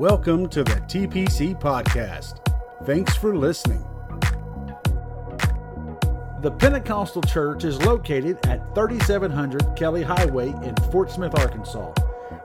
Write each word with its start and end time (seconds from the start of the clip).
Welcome 0.00 0.48
to 0.48 0.64
the 0.64 0.80
TPC 0.88 1.60
Podcast. 1.60 2.38
Thanks 2.86 3.14
for 3.16 3.36
listening. 3.36 3.84
The 6.40 6.50
Pentecostal 6.50 7.20
Church 7.20 7.64
is 7.64 7.82
located 7.82 8.38
at 8.46 8.74
3700 8.74 9.76
Kelley 9.76 10.02
Highway 10.02 10.54
in 10.64 10.74
Fort 10.90 11.10
Smith, 11.10 11.38
Arkansas. 11.38 11.92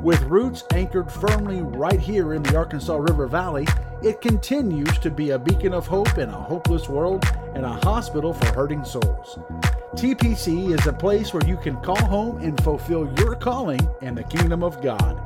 With 0.01 0.21
roots 0.23 0.65
anchored 0.73 1.09
firmly 1.09 1.61
right 1.61 1.97
here 1.97 2.33
in 2.33 2.43
the 2.43 2.57
Arkansas 2.57 2.97
River 2.97 3.25
Valley, 3.25 3.65
it 4.03 4.19
continues 4.19 4.97
to 4.97 5.09
be 5.09 5.29
a 5.29 5.39
beacon 5.39 5.73
of 5.73 5.87
hope 5.87 6.17
in 6.17 6.27
a 6.27 6.33
hopeless 6.33 6.89
world 6.89 7.23
and 7.53 7.63
a 7.63 7.79
hospital 7.85 8.33
for 8.33 8.47
hurting 8.47 8.83
souls. 8.83 9.39
TPC 9.93 10.77
is 10.77 10.87
a 10.87 10.91
place 10.91 11.33
where 11.33 11.47
you 11.47 11.55
can 11.55 11.77
call 11.77 12.03
home 12.03 12.41
and 12.41 12.61
fulfill 12.65 13.09
your 13.17 13.33
calling 13.33 13.79
in 14.01 14.13
the 14.13 14.25
kingdom 14.25 14.61
of 14.61 14.81
God. 14.81 15.21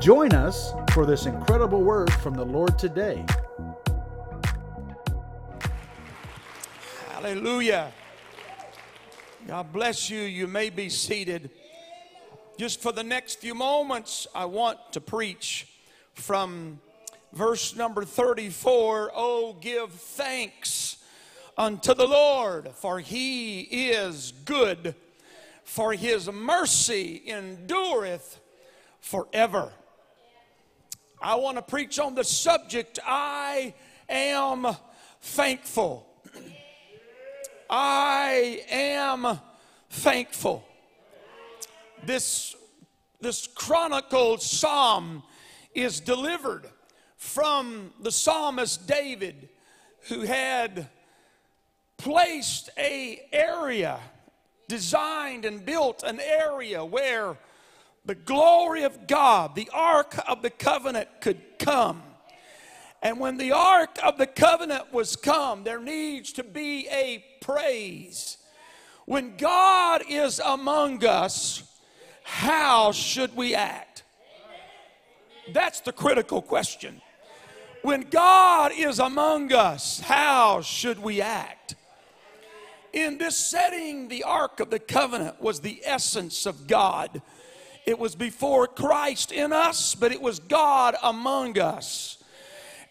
Join 0.00 0.32
us 0.32 0.72
for 0.92 1.06
this 1.06 1.26
incredible 1.26 1.82
word 1.82 2.12
from 2.14 2.34
the 2.34 2.44
Lord 2.44 2.76
today. 2.76 3.24
Hallelujah. 7.10 7.92
God 9.46 9.72
bless 9.72 10.10
you. 10.10 10.20
You 10.20 10.48
may 10.48 10.68
be 10.68 10.88
seated. 10.88 11.50
Just 12.58 12.80
for 12.80 12.90
the 12.90 13.04
next 13.04 13.40
few 13.40 13.54
moments, 13.54 14.26
I 14.34 14.46
want 14.46 14.78
to 14.92 15.00
preach 15.00 15.68
from 16.14 16.80
verse 17.32 17.76
number 17.76 18.04
34 18.04 19.12
Oh, 19.14 19.56
give 19.60 19.92
thanks 19.92 20.96
unto 21.56 21.94
the 21.94 22.06
Lord, 22.06 22.70
for 22.74 22.98
he 22.98 23.60
is 23.60 24.32
good, 24.44 24.96
for 25.62 25.92
his 25.92 26.28
mercy 26.30 27.22
endureth 27.28 28.40
forever. 29.00 29.72
I 31.22 31.34
want 31.34 31.58
to 31.58 31.62
preach 31.62 31.98
on 31.98 32.14
the 32.14 32.24
subject 32.24 32.98
I 33.06 33.74
am 34.08 34.66
thankful. 35.20 36.06
I 37.68 38.62
am 38.70 39.38
thankful. 39.90 40.64
This, 42.04 42.56
this 43.20 43.46
chronicled 43.46 44.40
psalm 44.40 45.22
is 45.74 46.00
delivered 46.00 46.66
from 47.18 47.92
the 48.00 48.10
psalmist 48.10 48.86
David, 48.86 49.50
who 50.08 50.22
had 50.22 50.88
placed 51.98 52.70
a 52.78 53.20
area, 53.30 54.00
designed 54.68 55.44
and 55.44 55.66
built 55.66 56.02
an 56.02 56.18
area 56.18 56.82
where 56.82 57.36
the 58.10 58.16
glory 58.16 58.82
of 58.82 59.06
God, 59.06 59.54
the 59.54 59.70
ark 59.72 60.18
of 60.26 60.42
the 60.42 60.50
covenant 60.50 61.06
could 61.20 61.40
come. 61.60 62.02
And 63.02 63.20
when 63.20 63.36
the 63.36 63.52
ark 63.52 64.00
of 64.02 64.18
the 64.18 64.26
covenant 64.26 64.92
was 64.92 65.14
come, 65.14 65.62
there 65.62 65.78
needs 65.78 66.32
to 66.32 66.42
be 66.42 66.88
a 66.90 67.24
praise. 67.40 68.38
When 69.06 69.36
God 69.36 70.02
is 70.08 70.40
among 70.40 71.04
us, 71.04 71.62
how 72.24 72.90
should 72.90 73.36
we 73.36 73.54
act? 73.54 74.02
That's 75.52 75.80
the 75.80 75.92
critical 75.92 76.42
question. 76.42 77.00
When 77.82 78.08
God 78.10 78.72
is 78.76 78.98
among 78.98 79.52
us, 79.52 80.00
how 80.00 80.62
should 80.62 80.98
we 80.98 81.20
act? 81.20 81.76
In 82.92 83.18
this 83.18 83.36
setting, 83.36 84.08
the 84.08 84.24
Ark 84.24 84.58
of 84.58 84.70
the 84.70 84.80
Covenant 84.80 85.40
was 85.40 85.60
the 85.60 85.80
essence 85.84 86.44
of 86.44 86.66
God. 86.66 87.22
It 87.86 87.98
was 87.98 88.14
before 88.14 88.66
Christ 88.66 89.32
in 89.32 89.52
us, 89.52 89.94
but 89.94 90.12
it 90.12 90.20
was 90.20 90.38
God 90.38 90.96
among 91.02 91.58
us. 91.58 92.22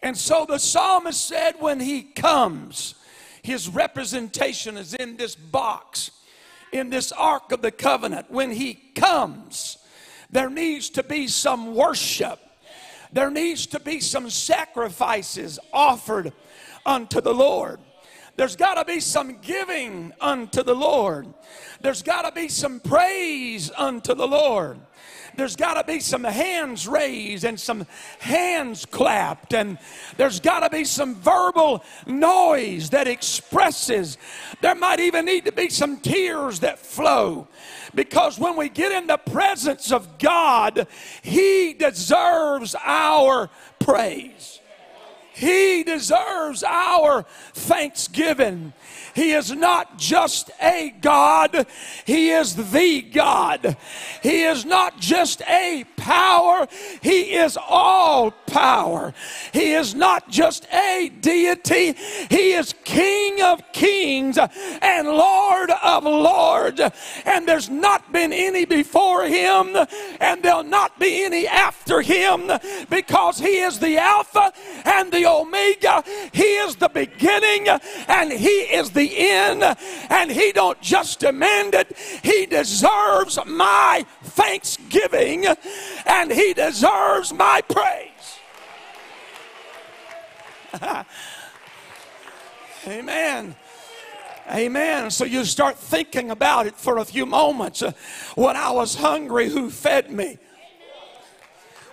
And 0.02 0.16
so 0.16 0.46
the 0.46 0.58
psalmist 0.58 1.26
said, 1.26 1.56
when 1.58 1.80
he 1.80 2.02
comes, 2.02 2.94
his 3.42 3.68
representation 3.68 4.76
is 4.76 4.94
in 4.94 5.16
this 5.16 5.36
box, 5.36 6.10
in 6.72 6.90
this 6.90 7.12
Ark 7.12 7.52
of 7.52 7.62
the 7.62 7.70
Covenant. 7.70 8.30
When 8.30 8.50
he 8.50 8.74
comes, 8.74 9.78
there 10.30 10.50
needs 10.50 10.90
to 10.90 11.02
be 11.02 11.26
some 11.26 11.74
worship, 11.74 12.38
there 13.12 13.30
needs 13.30 13.66
to 13.68 13.80
be 13.80 14.00
some 14.00 14.30
sacrifices 14.30 15.58
offered 15.72 16.32
unto 16.86 17.20
the 17.20 17.34
Lord. 17.34 17.80
There's 18.36 18.56
got 18.56 18.74
to 18.74 18.84
be 18.84 19.00
some 19.00 19.38
giving 19.42 20.12
unto 20.20 20.62
the 20.62 20.74
Lord. 20.74 21.26
There's 21.82 22.02
got 22.02 22.22
to 22.22 22.32
be 22.32 22.48
some 22.48 22.80
praise 22.80 23.70
unto 23.76 24.14
the 24.14 24.26
Lord 24.26 24.78
there's 25.40 25.56
got 25.56 25.74
to 25.74 25.90
be 25.90 26.00
some 26.00 26.22
hands 26.22 26.86
raised 26.86 27.44
and 27.44 27.58
some 27.58 27.86
hands 28.18 28.84
clapped, 28.84 29.54
and 29.54 29.78
there's 30.18 30.38
got 30.38 30.60
to 30.60 30.68
be 30.68 30.84
some 30.84 31.14
verbal 31.14 31.82
noise 32.06 32.90
that 32.90 33.08
expresses. 33.08 34.18
There 34.60 34.74
might 34.74 35.00
even 35.00 35.24
need 35.24 35.46
to 35.46 35.52
be 35.52 35.70
some 35.70 35.98
tears 35.98 36.60
that 36.60 36.78
flow. 36.78 37.48
Because 37.94 38.38
when 38.38 38.54
we 38.54 38.68
get 38.68 38.92
in 38.92 39.06
the 39.06 39.16
presence 39.16 39.90
of 39.90 40.18
God, 40.18 40.86
He 41.22 41.72
deserves 41.72 42.76
our 42.84 43.48
praise. 43.78 44.60
He 45.32 45.84
deserves 45.84 46.62
our 46.62 47.24
thanksgiving. 47.54 48.74
He 49.14 49.32
is 49.32 49.52
not 49.52 49.98
just 49.98 50.50
a 50.62 50.94
God, 51.00 51.66
He 52.04 52.30
is 52.30 52.54
the 52.70 53.02
God. 53.02 53.76
He 54.22 54.42
is 54.42 54.64
not 54.64 54.98
just 54.98 55.42
a 55.42 55.84
power, 55.96 56.66
He 57.02 57.34
is 57.34 57.58
all 57.68 58.30
power. 58.30 59.12
He 59.52 59.72
is 59.72 59.94
not 59.94 60.28
just 60.28 60.66
a 60.72 61.10
deity, 61.20 61.94
He 62.28 62.52
is 62.52 62.74
King 62.84 63.42
of 63.42 63.60
kings 63.72 64.38
and 64.38 65.08
Lord 65.08 65.70
of 65.70 66.04
lords. 66.04 66.80
And 67.24 67.46
there's 67.46 67.68
not 67.68 68.12
been 68.12 68.32
any 68.32 68.64
before 68.64 69.24
Him, 69.24 69.76
and 70.20 70.42
there'll 70.42 70.62
not 70.62 70.98
be 70.98 71.24
any 71.24 71.46
after 71.46 72.00
Him 72.00 72.50
because 72.88 73.38
He 73.38 73.60
is 73.60 73.78
the 73.78 73.98
Alpha 73.98 74.52
and 74.84 75.12
the 75.12 75.26
Omega. 75.26 76.02
He 76.32 76.42
is 76.42 76.76
the 76.76 76.88
beginning 76.88 77.68
and 78.08 78.32
He 78.32 78.48
is 78.48 78.90
the 78.90 78.99
the 79.00 79.14
end 79.16 79.62
and 80.10 80.30
he 80.30 80.52
don't 80.52 80.80
just 80.80 81.20
demand 81.20 81.74
it 81.74 81.96
he 82.22 82.46
deserves 82.46 83.38
my 83.46 84.04
thanksgiving 84.22 85.46
and 86.06 86.30
he 86.30 86.52
deserves 86.52 87.32
my 87.32 87.62
praise 87.62 88.38
amen 92.86 93.56
Amen. 94.52 95.12
So 95.12 95.24
you 95.24 95.44
start 95.44 95.78
thinking 95.78 96.32
about 96.32 96.66
it 96.66 96.74
for 96.74 96.98
a 96.98 97.04
few 97.04 97.24
moments. 97.24 97.84
When 98.34 98.56
I 98.56 98.70
was 98.70 98.96
hungry, 98.96 99.48
who 99.48 99.70
fed 99.70 100.10
me? 100.10 100.38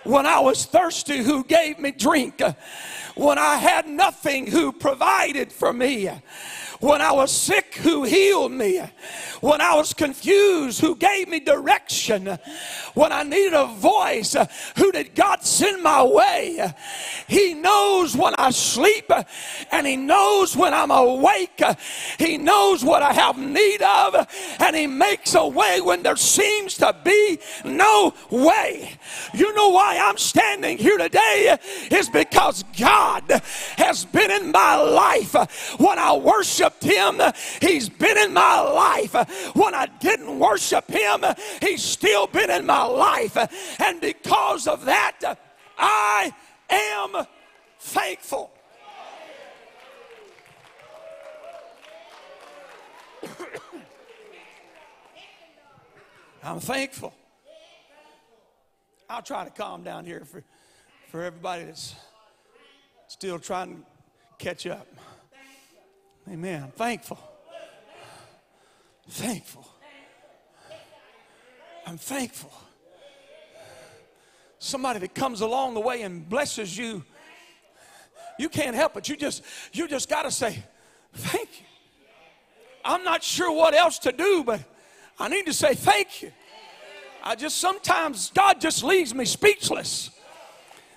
When 0.02 0.26
I 0.26 0.40
was 0.40 0.64
thirsty, 0.64 1.18
who 1.18 1.44
gave 1.44 1.78
me 1.78 1.92
drink? 1.92 2.42
When 3.14 3.38
I 3.38 3.56
had 3.56 3.86
nothing, 3.86 4.46
who 4.48 4.72
provided 4.72 5.52
for 5.52 5.72
me? 5.72 6.10
When 6.80 7.00
I 7.00 7.12
was 7.12 7.32
sick, 7.32 7.74
who 7.76 8.04
healed 8.04 8.52
me? 8.52 8.80
When 9.40 9.60
I 9.60 9.74
was 9.74 9.94
confused, 9.94 10.80
who 10.80 10.96
gave 10.96 11.28
me 11.28 11.40
direction? 11.40 12.38
When 12.94 13.12
I 13.12 13.22
needed 13.22 13.54
a 13.54 13.66
voice, 13.66 14.36
who 14.76 14.92
did 14.92 15.14
God 15.14 15.42
send 15.44 15.82
my 15.82 16.02
way? 16.02 16.72
He 17.28 17.54
knows 17.54 18.16
when 18.16 18.34
I 18.38 18.50
sleep 18.50 19.10
and 19.70 19.86
He 19.86 19.96
knows 19.96 20.56
when 20.56 20.74
I'm 20.74 20.90
awake. 20.90 21.62
He 22.18 22.38
knows 22.38 22.84
what 22.84 23.02
I 23.02 23.12
have 23.12 23.38
need 23.38 23.82
of 23.82 24.26
and 24.60 24.76
He 24.76 24.86
makes 24.86 25.34
a 25.34 25.46
way 25.46 25.80
when 25.80 26.02
there 26.02 26.16
seems 26.16 26.76
to 26.78 26.94
be 27.04 27.38
no 27.64 28.14
way. 28.30 28.98
You 29.34 29.54
know 29.54 29.70
why 29.70 29.98
I'm 30.00 30.18
standing 30.18 30.78
here 30.78 30.98
today? 30.98 31.56
Is 31.90 32.08
because 32.08 32.64
God 32.78 33.24
has 33.76 34.04
been 34.04 34.30
in 34.30 34.50
my 34.50 34.76
life 34.76 35.34
when 35.78 35.98
I 35.98 36.16
worshiped 36.16 36.82
him, 36.82 37.20
he's 37.60 37.88
been 37.88 38.18
in 38.18 38.32
my 38.32 38.60
life. 38.60 39.14
When 39.54 39.74
I 39.74 39.86
didn't 39.86 40.38
worship 40.38 40.88
him, 40.88 41.24
he's 41.60 41.82
still 41.82 42.26
been 42.26 42.50
in 42.50 42.66
my 42.66 42.84
life. 42.84 43.36
And 43.80 44.00
because 44.00 44.66
of 44.66 44.84
that, 44.84 45.38
I 45.78 46.32
am 46.70 47.26
thankful. 47.78 48.50
I'm 56.42 56.60
thankful. 56.60 57.12
I'll 59.10 59.22
try 59.22 59.44
to 59.44 59.50
calm 59.50 59.82
down 59.82 60.04
here 60.04 60.24
for, 60.24 60.42
for 61.10 61.22
everybody 61.22 61.64
that's 61.64 61.94
still 63.08 63.38
trying 63.38 63.76
to 63.76 63.82
catch 64.38 64.66
up. 64.66 64.86
Amen. 66.30 66.62
I'm 66.64 66.70
thankful. 66.70 67.18
Thankful. 69.08 69.66
I'm 71.86 71.98
thankful. 71.98 72.52
somebody 74.58 74.98
that 74.98 75.14
comes 75.14 75.40
along 75.40 75.74
the 75.74 75.80
way 75.80 76.02
and 76.02 76.28
blesses 76.28 76.76
you, 76.76 77.04
you 78.38 78.48
can't 78.48 78.74
help 78.74 78.96
it. 78.96 79.08
You 79.08 79.16
just 79.16 79.42
you 79.72 79.88
just 79.88 80.08
got 80.08 80.22
to 80.22 80.30
say, 80.30 80.62
"Thank 81.14 81.60
you." 81.60 81.66
I'm 82.84 83.04
not 83.04 83.22
sure 83.22 83.50
what 83.50 83.74
else 83.74 83.98
to 84.00 84.12
do, 84.12 84.44
but 84.44 84.60
I 85.18 85.28
need 85.28 85.46
to 85.46 85.52
say 85.52 85.74
thank 85.74 86.22
you. 86.22 86.32
I 87.22 87.34
just 87.34 87.58
sometimes 87.58 88.30
God 88.30 88.60
just 88.60 88.84
leaves 88.84 89.14
me 89.14 89.24
speechless. 89.24 90.10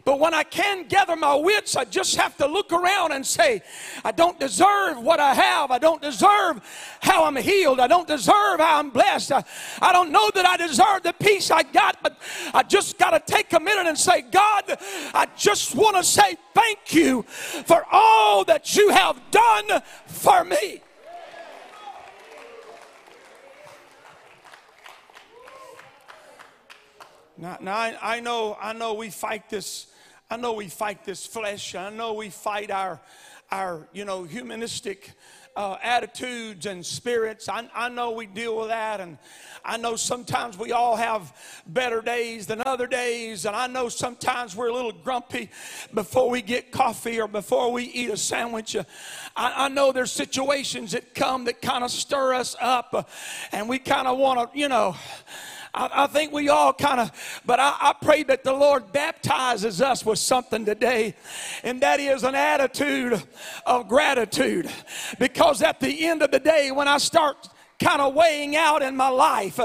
But 0.03 0.19
when 0.19 0.33
I 0.33 0.43
can 0.43 0.87
gather 0.87 1.15
my 1.15 1.35
wits, 1.35 1.75
I 1.75 1.85
just 1.85 2.15
have 2.15 2.35
to 2.37 2.47
look 2.47 2.71
around 2.71 3.11
and 3.11 3.25
say, 3.25 3.61
I 4.03 4.11
don't 4.11 4.39
deserve 4.39 4.99
what 4.99 5.19
I 5.19 5.33
have. 5.33 5.71
I 5.71 5.77
don't 5.77 6.01
deserve 6.01 6.61
how 7.01 7.25
I'm 7.25 7.35
healed. 7.35 7.79
I 7.79 7.87
don't 7.87 8.07
deserve 8.07 8.59
how 8.59 8.79
I'm 8.79 8.89
blessed. 8.89 9.31
I, 9.31 9.43
I 9.81 9.91
don't 9.93 10.11
know 10.11 10.29
that 10.33 10.45
I 10.45 10.57
deserve 10.57 11.03
the 11.03 11.13
peace 11.13 11.51
I 11.51 11.63
got, 11.63 12.01
but 12.01 12.17
I 12.53 12.63
just 12.63 12.97
got 12.97 13.11
to 13.11 13.33
take 13.33 13.53
a 13.53 13.59
minute 13.59 13.87
and 13.87 13.97
say, 13.97 14.21
God, 14.21 14.77
I 15.13 15.27
just 15.35 15.75
want 15.75 15.97
to 15.97 16.03
say 16.03 16.35
thank 16.53 16.93
you 16.93 17.23
for 17.23 17.85
all 17.91 18.43
that 18.45 18.75
you 18.75 18.89
have 18.89 19.19
done 19.31 19.81
for 20.07 20.43
me. 20.43 20.81
Now, 27.41 27.57
now 27.59 27.75
I, 27.75 27.97
I, 27.99 28.19
know, 28.19 28.55
I 28.61 28.71
know 28.73 28.93
we 28.93 29.09
fight 29.09 29.49
this. 29.49 29.87
I 30.29 30.37
know 30.37 30.53
we 30.53 30.67
fight 30.67 31.03
this 31.03 31.25
flesh. 31.25 31.73
I 31.73 31.89
know 31.89 32.13
we 32.13 32.29
fight 32.29 32.69
our, 32.69 33.01
our, 33.49 33.87
you 33.93 34.05
know, 34.05 34.25
humanistic 34.25 35.13
uh, 35.55 35.77
attitudes 35.81 36.67
and 36.67 36.85
spirits. 36.85 37.49
I, 37.49 37.67
I 37.73 37.89
know 37.89 38.11
we 38.11 38.27
deal 38.27 38.57
with 38.57 38.67
that, 38.67 39.01
and 39.01 39.17
I 39.65 39.77
know 39.77 39.95
sometimes 39.95 40.55
we 40.55 40.71
all 40.71 40.95
have 40.95 41.35
better 41.65 42.03
days 42.03 42.45
than 42.45 42.61
other 42.63 42.85
days, 42.85 43.45
and 43.45 43.55
I 43.55 43.65
know 43.65 43.89
sometimes 43.89 44.55
we're 44.55 44.69
a 44.69 44.73
little 44.73 44.91
grumpy 44.91 45.49
before 45.95 46.29
we 46.29 46.43
get 46.43 46.71
coffee 46.71 47.19
or 47.19 47.27
before 47.27 47.71
we 47.71 47.85
eat 47.85 48.11
a 48.11 48.17
sandwich. 48.17 48.75
I, 48.75 48.85
I 49.35 49.67
know 49.67 49.91
there's 49.91 50.11
situations 50.11 50.91
that 50.91 51.15
come 51.15 51.45
that 51.45 51.59
kind 51.59 51.83
of 51.83 51.89
stir 51.89 52.35
us 52.35 52.55
up, 52.61 52.89
uh, 52.93 53.03
and 53.51 53.67
we 53.67 53.79
kind 53.79 54.07
of 54.07 54.19
want 54.19 54.53
to, 54.53 54.59
you 54.59 54.69
know. 54.69 54.95
I, 55.73 55.89
I 56.03 56.07
think 56.07 56.33
we 56.33 56.49
all 56.49 56.73
kind 56.73 56.99
of, 56.99 57.41
but 57.45 57.59
I, 57.59 57.75
I 57.79 57.93
pray 58.01 58.23
that 58.23 58.43
the 58.43 58.53
Lord 58.53 58.91
baptizes 58.91 59.81
us 59.81 60.05
with 60.05 60.19
something 60.19 60.65
today, 60.65 61.15
and 61.63 61.81
that 61.81 61.99
is 61.99 62.23
an 62.23 62.35
attitude 62.35 63.21
of 63.65 63.87
gratitude. 63.87 64.69
Because 65.19 65.61
at 65.61 65.79
the 65.79 66.07
end 66.07 66.21
of 66.21 66.31
the 66.31 66.39
day, 66.39 66.71
when 66.71 66.87
I 66.87 66.97
start 66.97 67.47
kind 67.81 68.01
of 68.01 68.13
weighing 68.13 68.55
out 68.55 68.81
in 68.81 68.95
my 68.95 69.09
life 69.09 69.57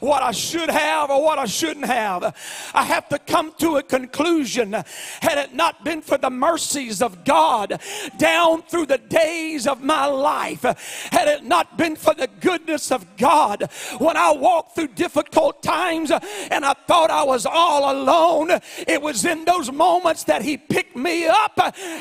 what 0.00 0.22
I 0.22 0.32
should 0.32 0.70
have 0.70 1.10
or 1.10 1.22
what 1.22 1.38
I 1.38 1.46
shouldn't 1.46 1.86
have. 1.86 2.36
I 2.74 2.84
have 2.84 3.08
to 3.08 3.18
come 3.18 3.52
to 3.58 3.76
a 3.76 3.82
conclusion. 3.82 4.72
Had 4.72 5.38
it 5.38 5.54
not 5.54 5.82
been 5.84 6.02
for 6.02 6.18
the 6.18 6.30
mercies 6.30 7.00
of 7.00 7.24
God 7.24 7.80
down 8.18 8.62
through 8.62 8.86
the 8.86 8.98
days 8.98 9.66
of 9.66 9.82
my 9.82 10.06
life, 10.06 10.62
had 11.10 11.28
it 11.28 11.44
not 11.44 11.78
been 11.78 11.96
for 11.96 12.14
the 12.14 12.28
goodness 12.40 12.92
of 12.92 13.16
God 13.16 13.68
when 13.98 14.16
I 14.16 14.32
walked 14.32 14.74
through 14.74 14.88
difficult 14.88 15.62
times 15.62 16.10
and 16.10 16.64
I 16.64 16.74
thought 16.86 17.10
I 17.10 17.24
was 17.24 17.46
all 17.46 17.92
alone, 17.92 18.50
it 18.86 19.00
was 19.00 19.24
in 19.24 19.44
those 19.44 19.72
moments 19.72 20.24
that 20.24 20.42
He 20.42 20.56
picked 20.58 20.96
me 20.96 21.26
up 21.26 21.58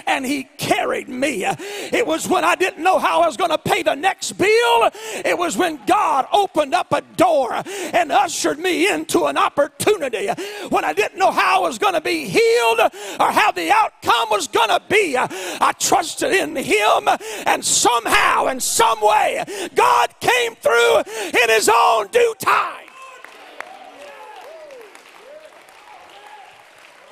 and 0.08 0.26
He 0.26 0.44
carried 0.58 1.08
me. 1.08 1.46
It 1.46 2.06
was 2.06 2.28
when 2.28 2.44
I 2.44 2.56
didn't 2.56 2.84
know 2.84 3.00
how 3.00 3.22
I 3.22 3.28
was 3.28 3.38
going 3.38 3.52
to 3.52 3.58
pay 3.58 3.84
the 3.84 3.96
next 3.96 4.34
bill. 4.34 4.90
It 5.24 5.38
was 5.38 5.53
was 5.54 5.60
when 5.60 5.80
God 5.86 6.28
opened 6.32 6.74
up 6.74 6.92
a 6.92 7.02
door 7.16 7.54
and 7.94 8.12
ushered 8.12 8.60
me 8.60 8.92
into 8.92 9.26
an 9.26 9.38
opportunity 9.38 10.30
when 10.70 10.84
I 10.84 10.94
didn't 10.94 11.18
know 11.18 11.32
how 11.32 11.64
I 11.64 11.68
was 11.68 11.78
going 11.78 11.94
to 11.94 12.02
be 12.02 12.26
healed 12.26 12.80
or 12.80 13.32
how 13.32 13.52
the 13.52 13.72
outcome 13.72 14.30
was 14.30 14.48
going 14.48 14.70
to 14.70 14.82
be. 14.90 15.16
I 15.18 15.72
trusted 15.80 16.32
in 16.32 16.56
Him, 16.56 17.08
and 17.46 17.64
somehow, 17.64 18.48
in 18.48 18.60
some 18.60 19.00
way, 19.02 19.44
God 19.76 20.14
came 20.20 20.56
through 20.56 21.00
in 21.00 21.50
His 21.50 21.70
own 21.70 22.08
due 22.08 22.36
time. 22.40 22.80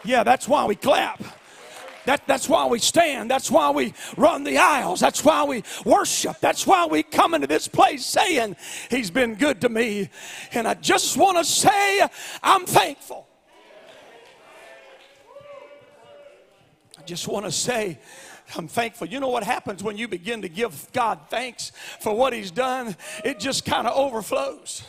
Yeah, 0.03 0.23
that's 0.23 0.47
why 0.47 0.65
we 0.65 0.75
clap. 0.75 1.21
That, 2.05 2.25
that's 2.25 2.49
why 2.49 2.65
we 2.65 2.79
stand. 2.79 3.29
That's 3.29 3.51
why 3.51 3.69
we 3.69 3.93
run 4.17 4.43
the 4.43 4.57
aisles. 4.57 4.99
That's 4.99 5.23
why 5.23 5.43
we 5.43 5.63
worship. 5.85 6.37
That's 6.39 6.65
why 6.65 6.85
we 6.87 7.03
come 7.03 7.33
into 7.33 7.47
this 7.47 7.67
place 7.67 8.05
saying, 8.05 8.55
He's 8.89 9.11
been 9.11 9.35
good 9.35 9.61
to 9.61 9.69
me. 9.69 10.09
And 10.53 10.67
I 10.67 10.73
just 10.73 11.17
want 11.17 11.37
to 11.37 11.45
say, 11.45 12.07
I'm 12.41 12.65
thankful. 12.65 13.27
I 16.97 17.03
just 17.03 17.27
want 17.27 17.45
to 17.45 17.51
say, 17.51 17.99
I'm 18.55 18.67
thankful. 18.67 19.07
You 19.07 19.19
know 19.19 19.29
what 19.29 19.43
happens 19.43 19.83
when 19.83 19.97
you 19.97 20.07
begin 20.07 20.41
to 20.41 20.49
give 20.49 20.87
God 20.93 21.19
thanks 21.29 21.71
for 21.99 22.15
what 22.15 22.33
He's 22.33 22.51
done? 22.51 22.95
It 23.23 23.39
just 23.39 23.65
kind 23.65 23.87
of 23.87 23.95
overflows. 23.95 24.83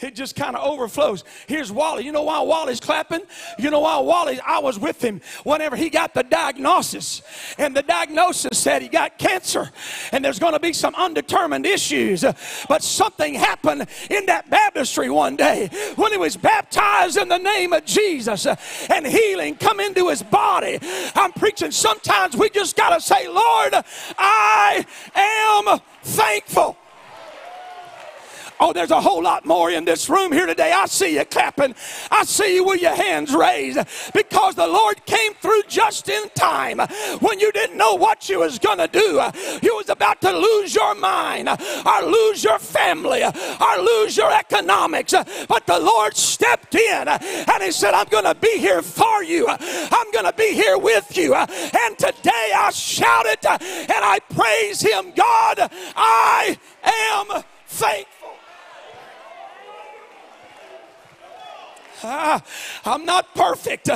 It 0.00 0.14
just 0.14 0.36
kind 0.36 0.56
of 0.56 0.64
overflows. 0.64 1.24
Here's 1.46 1.72
Wally. 1.72 2.04
You 2.04 2.12
know 2.12 2.22
why 2.22 2.40
Wally's 2.40 2.80
clapping? 2.80 3.22
You 3.58 3.70
know 3.70 3.80
why 3.80 3.98
Wally, 3.98 4.40
I 4.40 4.58
was 4.58 4.78
with 4.78 5.02
him 5.02 5.20
whenever 5.44 5.76
he 5.76 5.90
got 5.90 6.14
the 6.14 6.22
diagnosis. 6.22 7.22
And 7.58 7.76
the 7.76 7.82
diagnosis 7.82 8.58
said 8.58 8.82
he 8.82 8.88
got 8.88 9.18
cancer 9.18 9.70
and 10.12 10.24
there's 10.24 10.38
going 10.38 10.52
to 10.52 10.60
be 10.60 10.72
some 10.72 10.94
undetermined 10.94 11.66
issues. 11.66 12.24
But 12.68 12.82
something 12.82 13.34
happened 13.34 13.86
in 14.10 14.26
that 14.26 14.50
baptistry 14.50 15.10
one 15.10 15.36
day 15.36 15.70
when 15.96 16.12
he 16.12 16.18
was 16.18 16.36
baptized 16.36 17.16
in 17.16 17.28
the 17.28 17.38
name 17.38 17.72
of 17.72 17.84
Jesus 17.84 18.46
and 18.90 19.06
healing 19.06 19.56
come 19.56 19.80
into 19.80 20.08
his 20.08 20.22
body. 20.22 20.78
I'm 21.14 21.32
preaching 21.32 21.70
sometimes 21.70 22.36
we 22.36 22.50
just 22.50 22.76
got 22.76 22.94
to 22.94 23.00
say, 23.00 23.28
Lord, 23.28 23.74
I 24.18 24.84
am 25.14 25.78
thankful. 26.02 26.76
Oh, 28.58 28.72
there's 28.72 28.90
a 28.90 29.00
whole 29.00 29.22
lot 29.22 29.44
more 29.44 29.70
in 29.70 29.84
this 29.84 30.08
room 30.08 30.32
here 30.32 30.46
today. 30.46 30.72
I 30.72 30.86
see 30.86 31.16
you 31.16 31.24
clapping. 31.24 31.74
I 32.10 32.24
see 32.24 32.54
you 32.54 32.64
with 32.64 32.80
your 32.80 32.94
hands 32.94 33.34
raised 33.34 33.78
because 34.14 34.54
the 34.54 34.66
Lord 34.66 35.04
came 35.04 35.34
through 35.34 35.62
just 35.68 36.08
in 36.08 36.28
time 36.30 36.78
when 37.20 37.38
you 37.38 37.52
didn't 37.52 37.76
know 37.76 37.94
what 37.94 38.28
you 38.28 38.40
was 38.40 38.58
going 38.58 38.78
to 38.78 38.88
do. 38.88 39.20
You 39.62 39.76
was 39.76 39.90
about 39.90 40.20
to 40.22 40.32
lose 40.32 40.74
your 40.74 40.94
mind 40.94 41.48
or 41.48 42.02
lose 42.02 42.42
your 42.42 42.58
family 42.58 43.22
or 43.24 43.76
lose 43.78 44.16
your 44.16 44.32
economics. 44.32 45.12
But 45.48 45.66
the 45.66 45.78
Lord 45.78 46.16
stepped 46.16 46.74
in 46.74 47.08
and 47.08 47.62
he 47.62 47.70
said, 47.72 47.92
I'm 47.94 48.08
going 48.08 48.24
to 48.24 48.34
be 48.34 48.58
here 48.58 48.80
for 48.82 49.22
you. 49.22 49.46
I'm 49.48 50.10
going 50.12 50.24
to 50.24 50.34
be 50.36 50.54
here 50.54 50.78
with 50.78 51.16
you. 51.16 51.34
And 51.34 51.98
today 51.98 52.52
I 52.56 52.70
shouted 52.72 53.44
and 53.44 53.90
I 53.90 54.18
praise 54.30 54.80
him. 54.80 55.12
God, 55.14 55.70
I 55.94 56.58
am 56.82 57.42
thankful. 57.66 58.15
Ah, 62.02 62.42
I'm 62.84 63.04
not 63.04 63.34
perfect. 63.34 63.88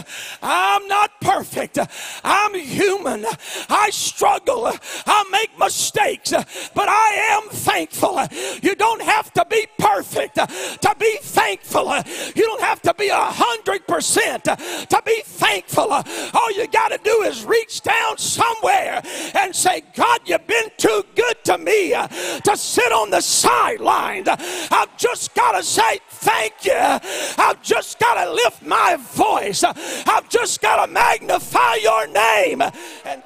I'm 0.42 0.88
not 0.88 1.20
perfect. 1.20 1.78
I'm 2.24 2.54
human. 2.54 3.24
I 3.68 3.90
struggle. 3.90 4.70
I 5.06 5.24
make 5.30 5.58
mistakes, 5.58 6.30
but 6.30 6.88
I 6.88 7.38
am 7.42 7.48
thankful. 7.50 8.20
You 8.62 8.74
don't 8.74 9.02
have 9.02 9.32
to 9.34 9.44
be 9.48 9.66
perfect 9.78 10.36
to 10.36 10.96
be 10.98 11.18
thankful. 11.22 11.92
You 12.34 12.44
don't 12.46 12.62
have 12.62 12.82
to 12.82 12.94
be 12.94 13.08
a 13.08 13.16
hundred 13.16 13.86
percent 13.86 14.44
to 14.44 15.02
be 15.04 15.22
thankful. 15.24 15.92
All 15.92 16.52
you 16.52 16.66
got 16.68 16.88
to 16.88 16.98
do 17.02 17.22
is 17.22 17.44
reach 17.44 17.82
down 17.82 18.18
somewhere 18.18 19.02
and 19.34 19.54
say, 19.54 19.82
God, 19.94 20.20
you've 20.26 20.46
been 20.46 20.70
too 20.76 21.04
good 21.14 21.36
to 21.44 21.58
me 21.58 21.90
to 21.90 22.56
sit 22.56 22.92
on 22.92 23.10
the 23.10 23.20
sidelines. 23.20 24.28
I've 24.28 24.96
just 24.96 25.34
got 25.34 25.52
to 25.52 25.62
say 25.62 26.00
thank 26.20 26.64
you. 26.64 26.72
I've 26.74 27.62
just 27.62 27.98
got 27.98 28.22
to 28.22 28.32
lift 28.32 28.62
my 28.64 28.96
voice. 28.96 29.64
I've 29.64 30.28
just 30.28 30.60
got 30.60 30.84
to 30.84 30.92
magnify 30.92 31.76
your 31.76 32.06
name. 32.06 32.62
And. 32.62 33.22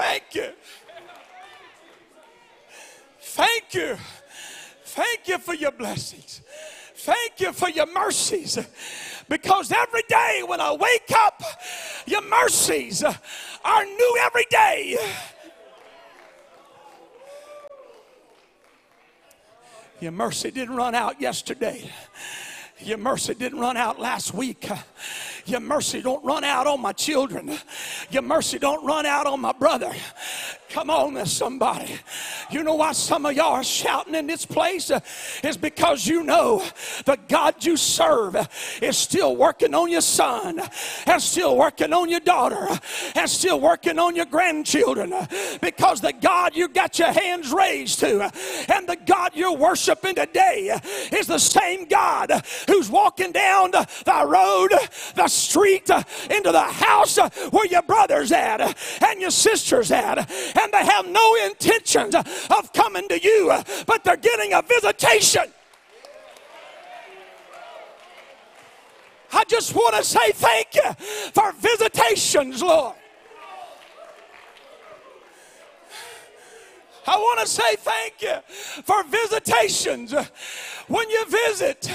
Thank 0.00 0.34
you. 0.34 0.48
Thank 3.20 3.74
you. 3.74 3.96
Thank 4.84 5.28
you 5.28 5.38
for 5.38 5.54
your 5.54 5.72
blessings. 5.72 6.40
Thank 6.94 7.40
you 7.40 7.52
for 7.52 7.68
your 7.68 7.86
mercies. 7.86 8.58
Because 9.28 9.70
every 9.72 10.02
day 10.08 10.42
when 10.46 10.60
I 10.60 10.72
wake 10.72 11.10
up, 11.14 11.42
your 12.06 12.22
mercies 12.22 13.04
are 13.04 13.84
new 13.84 14.18
every 14.22 14.46
day. 14.50 14.96
Your 20.00 20.12
mercy 20.12 20.50
didn't 20.50 20.76
run 20.76 20.94
out 20.94 21.20
yesterday. 21.20 21.90
Your 22.82 22.96
mercy 22.96 23.34
didn't 23.34 23.58
run 23.60 23.76
out 23.76 24.00
last 24.00 24.32
week. 24.32 24.66
Your 25.44 25.60
mercy 25.60 26.00
don't 26.00 26.24
run 26.24 26.42
out 26.44 26.66
on 26.66 26.80
my 26.80 26.92
children. 26.92 27.58
Your 28.10 28.22
mercy 28.22 28.58
don't 28.58 28.84
run 28.86 29.04
out 29.04 29.26
on 29.26 29.40
my 29.40 29.52
brother. 29.52 29.92
Come 30.70 30.88
on, 30.88 31.14
there's 31.14 31.32
somebody. 31.32 31.98
You 32.50 32.64
know 32.64 32.74
why 32.74 32.92
some 32.92 33.26
of 33.26 33.36
y'all 33.36 33.52
are 33.52 33.64
shouting 33.64 34.14
in 34.14 34.26
this 34.26 34.44
place? 34.44 34.90
Uh, 34.90 35.00
is 35.44 35.56
because 35.56 36.06
you 36.06 36.24
know 36.24 36.64
the 37.04 37.16
God 37.28 37.64
you 37.64 37.76
serve 37.76 38.36
is 38.82 38.96
still 38.96 39.36
working 39.36 39.74
on 39.74 39.88
your 39.88 40.00
son, 40.00 40.60
and 41.06 41.22
still 41.22 41.56
working 41.56 41.92
on 41.92 42.08
your 42.08 42.20
daughter, 42.20 42.68
and 43.14 43.30
still 43.30 43.60
working 43.60 43.98
on 43.98 44.16
your 44.16 44.26
grandchildren. 44.26 45.12
Uh, 45.12 45.26
because 45.60 46.00
the 46.00 46.12
God 46.12 46.56
you 46.56 46.68
got 46.68 46.98
your 46.98 47.12
hands 47.12 47.52
raised 47.52 48.00
to, 48.00 48.20
uh, 48.20 48.30
and 48.74 48.88
the 48.88 48.96
God 49.06 49.30
you're 49.34 49.56
worshiping 49.56 50.16
today 50.16 50.70
uh, 50.70 50.80
is 51.16 51.28
the 51.28 51.38
same 51.38 51.86
God 51.86 52.32
who's 52.66 52.90
walking 52.90 53.30
down 53.30 53.70
the 53.70 54.24
road, 54.26 54.72
the 55.14 55.28
street, 55.28 55.88
into 56.30 56.52
the 56.52 56.60
house 56.60 57.16
where 57.50 57.66
your 57.66 57.82
brother's 57.82 58.32
at 58.32 58.60
and 59.02 59.20
your 59.20 59.30
sister's 59.30 59.92
at, 59.92 60.18
and 60.18 60.72
they 60.72 60.84
have 60.84 61.06
no 61.06 61.34
intentions 61.46 62.14
of 62.50 62.72
coming 62.72 63.08
to 63.08 63.20
you, 63.20 63.52
but 63.86 64.04
they're 64.04 64.16
getting 64.16 64.52
a 64.52 64.62
visitation. 64.62 65.44
I 69.32 69.44
just 69.44 69.74
want 69.74 69.94
to 69.96 70.04
say 70.04 70.32
thank 70.32 70.74
you 70.74 70.92
for 71.32 71.52
visitations, 71.52 72.62
Lord. 72.62 72.96
I 77.06 77.16
want 77.16 77.40
to 77.40 77.46
say 77.46 77.76
thank 77.76 78.22
you 78.22 78.36
for 78.84 79.02
visitations. 79.04 80.14
When 80.86 81.08
you 81.08 81.24
visit, 81.26 81.86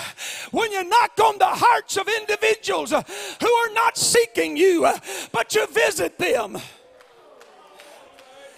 when 0.51 0.71
you 0.71 0.83
knock 0.83 1.19
on 1.23 1.37
the 1.37 1.45
hearts 1.45 1.97
of 1.97 2.07
individuals 2.07 2.91
who 2.91 3.51
are 3.51 3.73
not 3.73 3.97
seeking 3.97 4.57
you, 4.57 4.89
but 5.31 5.53
you 5.53 5.67
visit 5.67 6.17
them. 6.17 6.57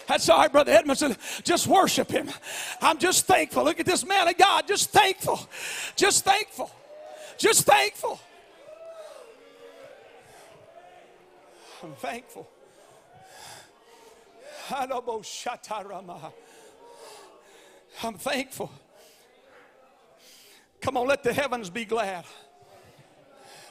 That's 0.08 0.28
all 0.30 0.38
right, 0.38 0.50
Brother 0.50 0.72
Edmondson. 0.72 1.16
Just 1.44 1.66
worship 1.66 2.10
him. 2.10 2.30
I'm 2.80 2.98
just 2.98 3.26
thankful. 3.26 3.62
Look 3.64 3.78
at 3.78 3.86
this 3.86 4.06
man 4.06 4.26
of 4.26 4.38
God. 4.38 4.66
Just 4.66 4.90
thankful. 4.90 5.38
Just 5.96 6.24
thankful. 6.24 6.70
Just 7.36 7.66
thankful. 7.66 8.18
I'm 11.82 11.94
thankful. 11.94 12.48
I'm 18.02 18.14
thankful. 18.14 18.70
Come 20.80 20.96
on, 20.96 21.06
let 21.06 21.22
the 21.22 21.32
heavens 21.32 21.70
be 21.70 21.84
glad. 21.84 22.24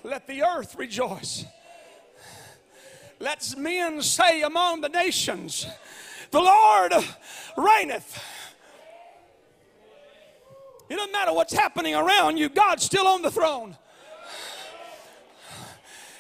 Let 0.04 0.28
the 0.28 0.44
earth 0.44 0.76
rejoice. 0.76 1.46
Let 3.20 3.56
men 3.58 4.02
say 4.02 4.44
among 4.44 4.82
the 4.82 4.90
nations, 4.90 5.66
The 6.32 6.40
Lord 6.40 6.94
reigneth. 7.58 8.24
It 10.90 10.96
doesn't 10.96 11.12
matter 11.12 11.34
what's 11.34 11.54
happening 11.54 11.96
around 11.96 12.38
you, 12.38 12.50
God's 12.50 12.84
still 12.84 13.08
on 13.08 13.22
the 13.22 13.32
throne. 13.32 13.78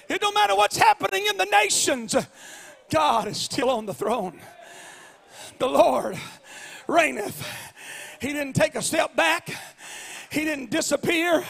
It 0.09 0.21
don't 0.21 0.33
matter 0.33 0.55
what's 0.55 0.77
happening 0.77 1.25
in 1.29 1.37
the 1.37 1.45
nations, 1.45 2.15
God 2.89 3.27
is 3.27 3.37
still 3.37 3.69
on 3.69 3.85
the 3.85 3.93
throne. 3.93 4.39
The 5.59 5.67
Lord 5.67 6.17
reigneth. 6.87 7.45
He 8.21 8.33
didn't 8.33 8.53
take 8.53 8.75
a 8.75 8.81
step 8.81 9.15
back, 9.15 9.49
He 10.31 10.43
didn't 10.43 10.69
disappear, 10.69 11.43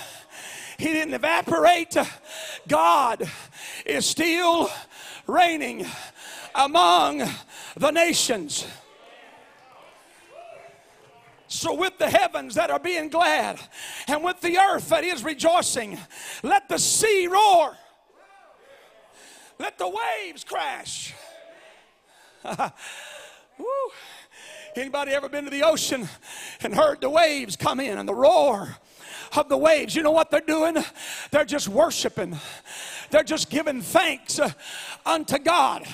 He 0.77 0.85
didn't 0.85 1.13
evaporate. 1.13 1.95
God 2.67 3.29
is 3.85 4.05
still 4.05 4.69
reigning 5.27 5.85
among 6.55 7.27
the 7.77 7.91
nations. 7.91 8.65
So, 11.49 11.73
with 11.73 11.97
the 11.97 12.09
heavens 12.09 12.55
that 12.55 12.71
are 12.71 12.79
being 12.79 13.07
glad, 13.07 13.59
and 14.07 14.21
with 14.23 14.41
the 14.41 14.57
earth 14.57 14.89
that 14.89 15.05
is 15.05 15.23
rejoicing, 15.23 15.97
let 16.43 16.67
the 16.67 16.77
sea 16.77 17.27
roar. 17.27 17.77
Let 19.59 19.77
the 19.77 19.89
waves 19.89 20.43
crash. 20.43 21.13
Anybody 24.75 25.13
ever 25.13 25.29
been 25.29 25.45
to 25.45 25.49
the 25.49 25.63
ocean 25.63 26.07
and 26.61 26.75
heard 26.75 27.01
the 27.01 27.09
waves 27.09 27.55
come 27.55 27.79
in 27.79 27.97
and 27.97 28.07
the 28.07 28.13
roar 28.13 28.77
of 29.35 29.49
the 29.49 29.57
waves? 29.57 29.95
You 29.95 30.03
know 30.03 30.11
what 30.11 30.29
they're 30.29 30.41
doing? 30.41 30.77
They're 31.31 31.45
just 31.45 31.67
worshiping. 31.67 32.37
They're 33.09 33.23
just 33.23 33.49
giving 33.49 33.81
thanks 33.81 34.39
uh, 34.39 34.51
unto 35.05 35.37
God. 35.37 35.85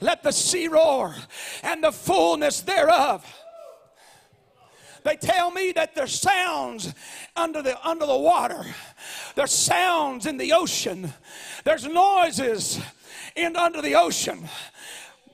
Let 0.00 0.22
the 0.22 0.32
sea 0.32 0.68
roar 0.68 1.14
and 1.62 1.82
the 1.82 1.92
fullness 1.92 2.60
thereof. 2.62 3.24
They 5.04 5.16
tell 5.16 5.50
me 5.50 5.72
that 5.72 5.94
there's 5.94 6.20
sounds 6.20 6.92
under 7.36 7.62
the 7.62 7.78
under 7.86 8.04
the 8.04 8.16
water. 8.16 8.64
There's 9.36 9.52
sounds 9.52 10.26
in 10.26 10.36
the 10.36 10.52
ocean. 10.52 11.12
There's 11.64 11.86
noises 11.86 12.80
in 13.36 13.56
under 13.56 13.80
the 13.80 13.94
ocean 13.94 14.48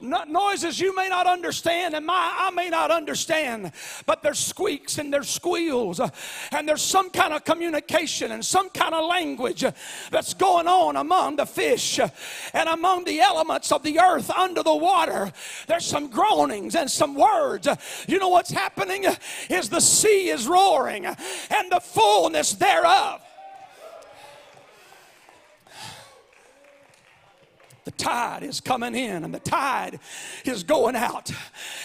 noises 0.05 0.81
you 0.81 0.95
may 0.95 1.09
not 1.09 1.27
understand 1.27 1.95
and 1.95 2.07
my, 2.07 2.33
I 2.37 2.51
may 2.51 2.69
not 2.69 2.91
understand, 2.91 3.73
but 4.07 4.23
there's 4.23 4.39
squeaks 4.39 4.99
and 4.99 5.13
there's 5.13 5.29
squeals 5.29 6.01
uh, 6.01 6.09
and 6.53 6.69
there's 6.69 6.83
some 6.83 7.11
kind 7.11 7.33
of 7.33 7.45
communication 7.45 8.33
and 8.33 8.45
some 8.45 8.71
kind 8.71 8.95
of 8.95 9.09
language 9.09 9.65
uh, 9.65 9.73
that's 10.11 10.35
going 10.35 10.67
on 10.67 10.97
among 10.97 11.37
the 11.37 11.47
fish 11.47 11.99
uh, 11.99 12.09
and 12.53 12.69
among 12.69 13.05
the 13.05 13.21
elements 13.21 13.73
of 13.73 13.83
the 13.83 13.99
earth 13.99 14.31
under 14.31 14.63
the 14.63 14.75
water. 14.75 15.33
There's 15.67 15.87
some 15.87 16.09
groanings 16.09 16.75
and 16.75 16.91
some 16.91 17.15
words. 17.15 17.69
You 18.07 18.19
know 18.19 18.29
what's 18.29 18.51
happening 18.51 19.05
is 19.51 19.69
the 19.69 19.81
sea 19.81 20.29
is 20.29 20.47
roaring 20.47 21.07
and 21.07 21.73
the 21.73 21.81
fullness 21.81 22.53
thereof. 22.53 23.21
The 27.85 27.91
tide 27.93 28.43
is 28.43 28.61
coming 28.61 28.95
in 28.95 29.25
and 29.25 29.35
the 29.35 29.41
tide 29.41 30.01
is 30.45 30.63
going 30.63 30.97
out 30.97 31.31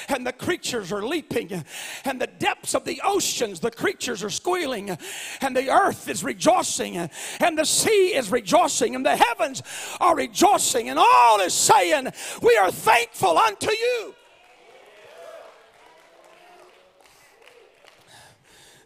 and 0.08 0.26
the 0.26 0.32
creatures 0.32 0.92
are 0.92 1.06
leaping 1.06 1.64
and 2.06 2.22
the 2.22 2.28
depths 2.28 2.74
of 2.74 2.86
the 2.86 3.02
oceans 3.04 3.60
the 3.60 3.72
creatures 3.72 4.24
are 4.24 4.30
squealing 4.30 4.98
and 5.42 5.56
the 5.56 5.70
earth 5.70 6.08
is 6.08 6.24
rejoicing 6.24 6.98
and 6.98 7.58
the 7.58 7.66
sea 7.66 8.16
is 8.16 8.32
rejoicing 8.32 8.96
and 8.96 9.06
the 9.06 9.16
heavens 9.16 9.62
are 10.00 10.16
rejoicing 10.16 10.90
and 10.90 10.98
all 10.98 11.40
is 11.42 11.54
saying 11.54 12.08
we 12.42 12.56
are 12.58 12.72
thankful 12.72 13.38
unto 13.38 13.72
you. 13.72 14.16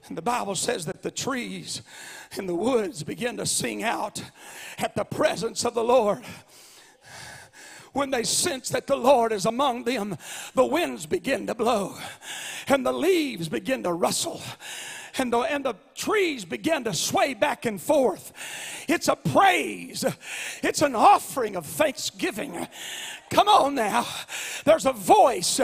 And 0.07 0.17
the 0.17 0.21
bible 0.21 0.55
says 0.55 0.85
that 0.85 1.01
the 1.01 1.11
trees 1.11 1.81
and 2.37 2.49
the 2.49 2.55
woods 2.55 3.03
begin 3.03 3.37
to 3.37 3.45
sing 3.45 3.83
out 3.83 4.21
at 4.77 4.95
the 4.95 5.05
presence 5.05 5.63
of 5.63 5.75
the 5.75 5.83
lord 5.83 6.23
when 7.93 8.09
they 8.09 8.23
sense 8.23 8.69
that 8.69 8.87
the 8.87 8.95
Lord 8.95 9.31
is 9.31 9.45
among 9.45 9.83
them, 9.83 10.17
the 10.53 10.65
winds 10.65 11.05
begin 11.05 11.47
to 11.47 11.55
blow 11.55 11.97
and 12.67 12.85
the 12.85 12.91
leaves 12.91 13.49
begin 13.49 13.83
to 13.83 13.93
rustle 13.93 14.41
and 15.17 15.31
the, 15.31 15.39
and 15.39 15.65
the 15.65 15.75
trees 15.95 16.45
begin 16.45 16.83
to 16.85 16.93
sway 16.93 17.33
back 17.33 17.65
and 17.65 17.81
forth. 17.81 18.33
It's 18.87 19.07
a 19.07 19.15
praise, 19.15 20.05
it's 20.61 20.81
an 20.81 20.95
offering 20.95 21.55
of 21.55 21.65
thanksgiving. 21.65 22.67
Come 23.33 23.47
on 23.47 23.73
now. 23.73 24.05
There's 24.63 24.85
a 24.85 24.93
voice 24.93 25.59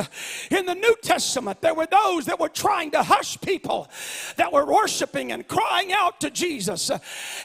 in 0.49 0.65
the 0.65 0.73
New 0.73 0.95
Testament. 1.03 1.61
There 1.61 1.75
were 1.75 1.85
those 1.85 2.25
that 2.25 2.39
were 2.39 2.49
trying 2.49 2.89
to 2.91 3.03
hush 3.03 3.39
people 3.41 3.87
that 4.37 4.51
were 4.51 4.65
worshiping 4.65 5.31
and 5.31 5.47
crying 5.47 5.93
out 5.93 6.19
to 6.21 6.31
Jesus. 6.31 6.89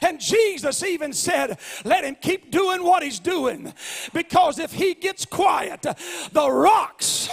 And 0.01 0.19
Jesus 0.19 0.83
even 0.83 1.13
said, 1.13 1.59
Let 1.83 2.03
him 2.03 2.17
keep 2.19 2.49
doing 2.49 2.83
what 2.83 3.03
he's 3.03 3.19
doing. 3.19 3.71
Because 4.13 4.57
if 4.57 4.71
he 4.71 4.95
gets 4.95 5.25
quiet, 5.25 5.83
the 5.83 6.49
rocks 6.49 7.29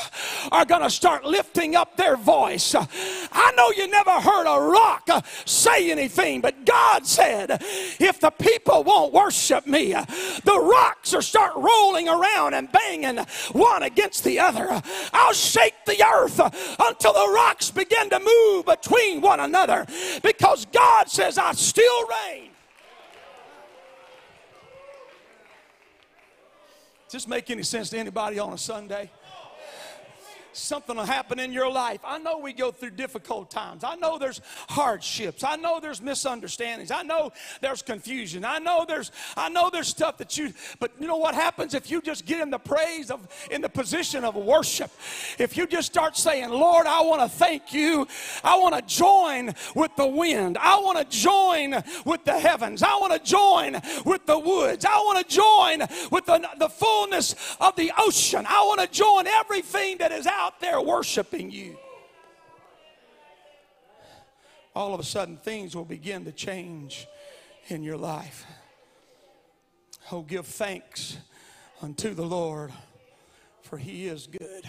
are 0.50 0.66
going 0.66 0.82
to 0.82 0.90
start 0.90 1.24
lifting 1.24 1.74
up 1.74 1.96
their 1.96 2.16
voice. 2.16 2.74
I 2.74 3.52
know 3.56 3.70
you 3.70 3.88
never 3.88 4.20
heard 4.20 4.46
a 4.46 4.61
rock 4.62 5.02
uh, 5.08 5.20
say 5.44 5.90
anything, 5.90 6.40
but 6.40 6.64
God 6.64 7.06
said, 7.06 7.58
If 8.00 8.20
the 8.20 8.30
people 8.30 8.84
won't 8.84 9.12
worship 9.12 9.66
me, 9.66 9.94
uh, 9.94 10.04
the 10.44 10.60
rocks 10.60 11.14
are 11.14 11.22
start 11.22 11.52
rolling 11.56 12.08
around 12.08 12.54
and 12.54 12.70
banging 12.70 13.18
one 13.52 13.82
against 13.82 14.24
the 14.24 14.38
other. 14.40 14.82
I'll 15.12 15.32
shake 15.32 15.74
the 15.86 16.04
earth 16.04 16.40
uh, 16.40 16.50
until 16.78 17.12
the 17.12 17.32
rocks 17.34 17.70
begin 17.70 18.10
to 18.10 18.20
move 18.20 18.66
between 18.66 19.20
one 19.20 19.40
another 19.40 19.86
because 20.22 20.66
God 20.66 21.08
says, 21.08 21.38
I 21.38 21.52
still 21.52 22.06
reign. 22.08 22.50
Does 27.12 27.24
this 27.24 27.28
make 27.28 27.50
any 27.50 27.62
sense 27.62 27.90
to 27.90 27.98
anybody 27.98 28.38
on 28.38 28.54
a 28.54 28.58
Sunday? 28.58 29.10
Something 30.52 30.96
will 30.96 31.04
happen 31.04 31.38
in 31.38 31.52
your 31.52 31.70
life. 31.70 32.00
I 32.04 32.18
know 32.18 32.38
we 32.38 32.52
go 32.52 32.70
through 32.70 32.90
difficult 32.90 33.50
times. 33.50 33.84
I 33.84 33.96
know 33.96 34.18
there's 34.18 34.40
hardships. 34.68 35.44
I 35.44 35.56
know 35.56 35.80
there's 35.80 36.00
misunderstandings. 36.00 36.90
I 36.90 37.02
know 37.02 37.32
there's 37.60 37.82
confusion. 37.82 38.44
I 38.44 38.58
know 38.58 38.84
there's 38.86 39.10
I 39.36 39.48
know 39.48 39.70
there's 39.70 39.88
stuff 39.88 40.18
that 40.18 40.36
you 40.36 40.52
but 40.78 40.92
you 40.98 41.06
know 41.06 41.16
what 41.16 41.34
happens 41.34 41.74
if 41.74 41.90
you 41.90 42.00
just 42.00 42.26
get 42.26 42.40
in 42.40 42.50
the 42.50 42.58
praise 42.58 43.10
of 43.10 43.26
in 43.50 43.60
the 43.60 43.68
position 43.68 44.24
of 44.24 44.36
worship. 44.36 44.90
If 45.38 45.56
you 45.56 45.66
just 45.66 45.86
start 45.86 46.16
saying, 46.16 46.50
"Lord, 46.50 46.86
I 46.86 47.00
want 47.02 47.22
to 47.22 47.28
thank 47.28 47.72
you. 47.72 48.06
I 48.44 48.56
want 48.58 48.74
to 48.74 48.94
join 48.94 49.54
with 49.74 49.94
the 49.96 50.06
wind. 50.06 50.58
I 50.58 50.78
want 50.80 50.98
to 50.98 51.16
join 51.16 51.82
with 52.04 52.24
the 52.24 52.38
heavens. 52.38 52.82
I 52.82 52.96
want 52.98 53.12
to 53.12 53.18
join 53.18 53.80
with 54.04 54.26
the 54.26 54.38
woods. 54.38 54.84
I 54.84 54.96
want 54.98 55.26
to 55.26 55.34
join 55.34 55.80
with 56.10 56.26
the, 56.26 56.48
the 56.58 56.68
fullness 56.68 57.56
of 57.60 57.76
the 57.76 57.92
ocean. 57.98 58.44
I 58.48 58.62
want 58.62 58.80
to 58.80 58.86
join 58.86 59.26
everything 59.26 59.98
that 59.98 60.12
is 60.12 60.26
out 60.42 60.58
there 60.58 60.80
worshiping 60.80 61.52
you. 61.52 61.76
All 64.74 64.92
of 64.92 64.98
a 64.98 65.04
sudden, 65.04 65.36
things 65.36 65.76
will 65.76 65.84
begin 65.84 66.24
to 66.24 66.32
change 66.32 67.06
in 67.68 67.84
your 67.84 67.96
life. 67.96 68.44
Oh, 70.10 70.22
give 70.22 70.46
thanks 70.46 71.16
unto 71.80 72.12
the 72.12 72.24
Lord, 72.24 72.72
for 73.62 73.78
he 73.78 74.08
is 74.08 74.26
good, 74.26 74.68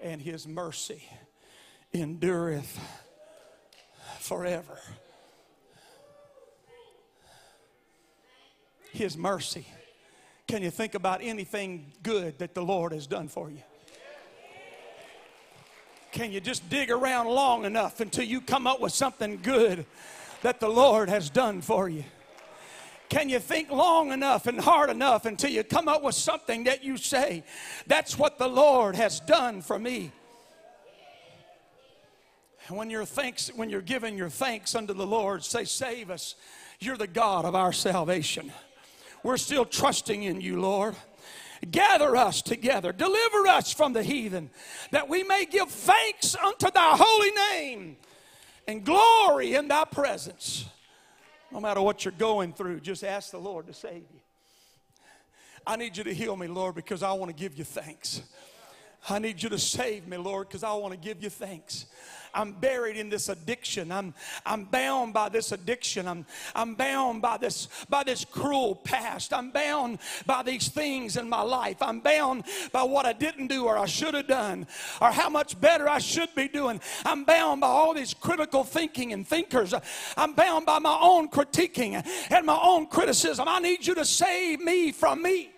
and 0.00 0.20
his 0.20 0.48
mercy 0.48 1.04
endureth 1.94 2.76
forever. 4.18 4.80
His 8.90 9.16
mercy. 9.16 9.68
Can 10.48 10.62
you 10.62 10.72
think 10.72 10.96
about 10.96 11.20
anything 11.22 11.92
good 12.02 12.40
that 12.40 12.54
the 12.54 12.62
Lord 12.62 12.92
has 12.92 13.06
done 13.06 13.28
for 13.28 13.48
you? 13.48 13.62
Can 16.16 16.32
you 16.32 16.40
just 16.40 16.70
dig 16.70 16.90
around 16.90 17.26
long 17.26 17.66
enough 17.66 18.00
until 18.00 18.24
you 18.24 18.40
come 18.40 18.66
up 18.66 18.80
with 18.80 18.94
something 18.94 19.38
good 19.42 19.84
that 20.40 20.60
the 20.60 20.68
Lord 20.68 21.10
has 21.10 21.28
done 21.28 21.60
for 21.60 21.90
you? 21.90 22.04
Can 23.10 23.28
you 23.28 23.38
think 23.38 23.70
long 23.70 24.12
enough 24.12 24.46
and 24.46 24.58
hard 24.58 24.88
enough 24.88 25.26
until 25.26 25.50
you 25.50 25.62
come 25.62 25.88
up 25.88 26.02
with 26.02 26.14
something 26.14 26.64
that 26.64 26.82
you 26.82 26.96
say, 26.96 27.44
that's 27.86 28.18
what 28.18 28.38
the 28.38 28.48
Lord 28.48 28.96
has 28.96 29.20
done 29.20 29.60
for 29.60 29.78
me? 29.78 30.10
when 32.70 32.88
you're 32.88 33.04
thanks 33.04 33.48
when 33.54 33.68
you're 33.68 33.82
giving 33.82 34.16
your 34.16 34.30
thanks 34.30 34.74
unto 34.74 34.94
the 34.94 35.06
Lord, 35.06 35.44
say, 35.44 35.64
Save 35.64 36.10
us. 36.10 36.34
You're 36.80 36.96
the 36.96 37.06
God 37.06 37.44
of 37.44 37.54
our 37.54 37.74
salvation. 37.74 38.50
We're 39.22 39.36
still 39.36 39.66
trusting 39.66 40.22
in 40.22 40.40
you, 40.40 40.62
Lord. 40.62 40.96
Gather 41.70 42.16
us 42.16 42.42
together, 42.42 42.92
deliver 42.92 43.46
us 43.46 43.72
from 43.72 43.92
the 43.92 44.02
heathen, 44.02 44.50
that 44.90 45.08
we 45.08 45.22
may 45.22 45.46
give 45.46 45.70
thanks 45.70 46.36
unto 46.36 46.70
thy 46.70 46.96
holy 46.96 47.30
name 47.30 47.96
and 48.68 48.84
glory 48.84 49.54
in 49.54 49.68
thy 49.68 49.84
presence. 49.84 50.66
No 51.50 51.60
matter 51.60 51.80
what 51.80 52.04
you're 52.04 52.12
going 52.12 52.52
through, 52.52 52.80
just 52.80 53.04
ask 53.04 53.30
the 53.30 53.38
Lord 53.38 53.66
to 53.68 53.74
save 53.74 54.04
you. 54.12 54.20
I 55.66 55.76
need 55.76 55.96
you 55.96 56.04
to 56.04 56.14
heal 56.14 56.36
me, 56.36 56.46
Lord, 56.46 56.74
because 56.74 57.02
I 57.02 57.12
want 57.12 57.30
to 57.30 57.36
give 57.36 57.56
you 57.56 57.64
thanks. 57.64 58.22
I 59.08 59.18
need 59.18 59.42
you 59.42 59.48
to 59.48 59.58
save 59.58 60.06
me, 60.06 60.16
Lord, 60.16 60.48
because 60.48 60.64
I 60.64 60.72
want 60.74 60.92
to 60.92 60.98
give 60.98 61.22
you 61.22 61.30
thanks. 61.30 61.86
I'm 62.36 62.52
buried 62.52 62.96
in 62.96 63.08
this 63.08 63.28
addiction. 63.28 63.90
I'm, 63.90 64.14
I'm 64.44 64.64
bound 64.64 65.14
by 65.14 65.30
this 65.30 65.52
addiction. 65.52 66.06
I'm, 66.06 66.26
I'm 66.54 66.74
bound 66.74 67.22
by 67.22 67.38
this, 67.38 67.68
by 67.88 68.04
this 68.04 68.24
cruel 68.24 68.76
past. 68.76 69.32
I'm 69.32 69.50
bound 69.50 69.98
by 70.26 70.42
these 70.42 70.68
things 70.68 71.16
in 71.16 71.28
my 71.28 71.42
life. 71.42 71.78
I'm 71.80 72.00
bound 72.00 72.44
by 72.72 72.82
what 72.82 73.06
I 73.06 73.14
didn't 73.14 73.48
do 73.48 73.64
or 73.64 73.78
I 73.78 73.86
should 73.86 74.14
have 74.14 74.28
done 74.28 74.66
or 75.00 75.10
how 75.10 75.30
much 75.30 75.58
better 75.60 75.88
I 75.88 75.98
should 75.98 76.34
be 76.34 76.46
doing. 76.46 76.80
I'm 77.04 77.24
bound 77.24 77.62
by 77.62 77.68
all 77.68 77.94
these 77.94 78.12
critical 78.12 78.62
thinking 78.62 79.12
and 79.12 79.26
thinkers. 79.26 79.74
I'm 80.16 80.34
bound 80.34 80.66
by 80.66 80.78
my 80.78 80.98
own 81.00 81.28
critiquing 81.28 82.06
and 82.30 82.46
my 82.46 82.58
own 82.62 82.86
criticism. 82.86 83.48
I 83.48 83.60
need 83.60 83.86
you 83.86 83.94
to 83.94 84.04
save 84.04 84.60
me 84.60 84.92
from 84.92 85.22
me. 85.22 85.55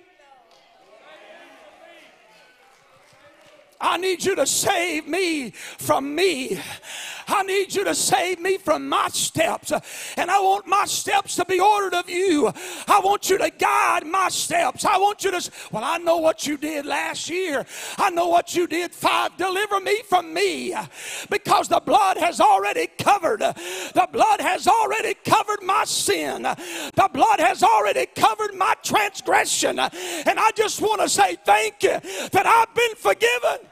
I 3.80 3.96
need 3.96 4.24
you 4.24 4.34
to 4.36 4.46
save 4.46 5.06
me 5.06 5.50
from 5.50 6.14
me. 6.14 6.60
I 7.28 7.42
need 7.42 7.74
you 7.74 7.84
to 7.84 7.94
save 7.94 8.40
me 8.40 8.56
from 8.56 8.88
my 8.88 9.08
steps. 9.08 9.70
And 10.16 10.30
I 10.30 10.40
want 10.40 10.66
my 10.66 10.86
steps 10.86 11.36
to 11.36 11.44
be 11.44 11.60
ordered 11.60 11.94
of 11.94 12.08
you. 12.08 12.50
I 12.88 13.00
want 13.00 13.28
you 13.28 13.38
to 13.38 13.50
guide 13.50 14.06
my 14.06 14.28
steps. 14.30 14.84
I 14.84 14.96
want 14.98 15.22
you 15.24 15.30
to, 15.30 15.50
well, 15.70 15.84
I 15.84 15.98
know 15.98 16.16
what 16.16 16.46
you 16.46 16.56
did 16.56 16.86
last 16.86 17.28
year. 17.28 17.66
I 17.98 18.10
know 18.10 18.28
what 18.28 18.56
you 18.56 18.66
did 18.66 18.92
five. 18.92 19.36
Deliver 19.36 19.78
me 19.80 20.02
from 20.08 20.32
me 20.32 20.74
because 21.30 21.68
the 21.68 21.80
blood 21.80 22.16
has 22.16 22.40
already 22.40 22.88
covered. 22.98 23.40
The 23.40 24.08
blood 24.10 24.40
has 24.40 24.66
already 24.66 25.14
covered 25.24 25.62
my 25.62 25.84
sin. 25.84 26.42
The 26.42 27.10
blood 27.12 27.40
has 27.40 27.62
already 27.62 28.06
covered 28.06 28.54
my 28.54 28.74
transgression. 28.82 29.78
And 29.78 30.38
I 30.38 30.50
just 30.56 30.80
want 30.80 31.02
to 31.02 31.08
say 31.08 31.36
thank 31.44 31.82
you 31.82 32.00
that 32.32 32.46
I've 32.46 32.74
been 32.74 32.94
forgiven. 32.96 33.67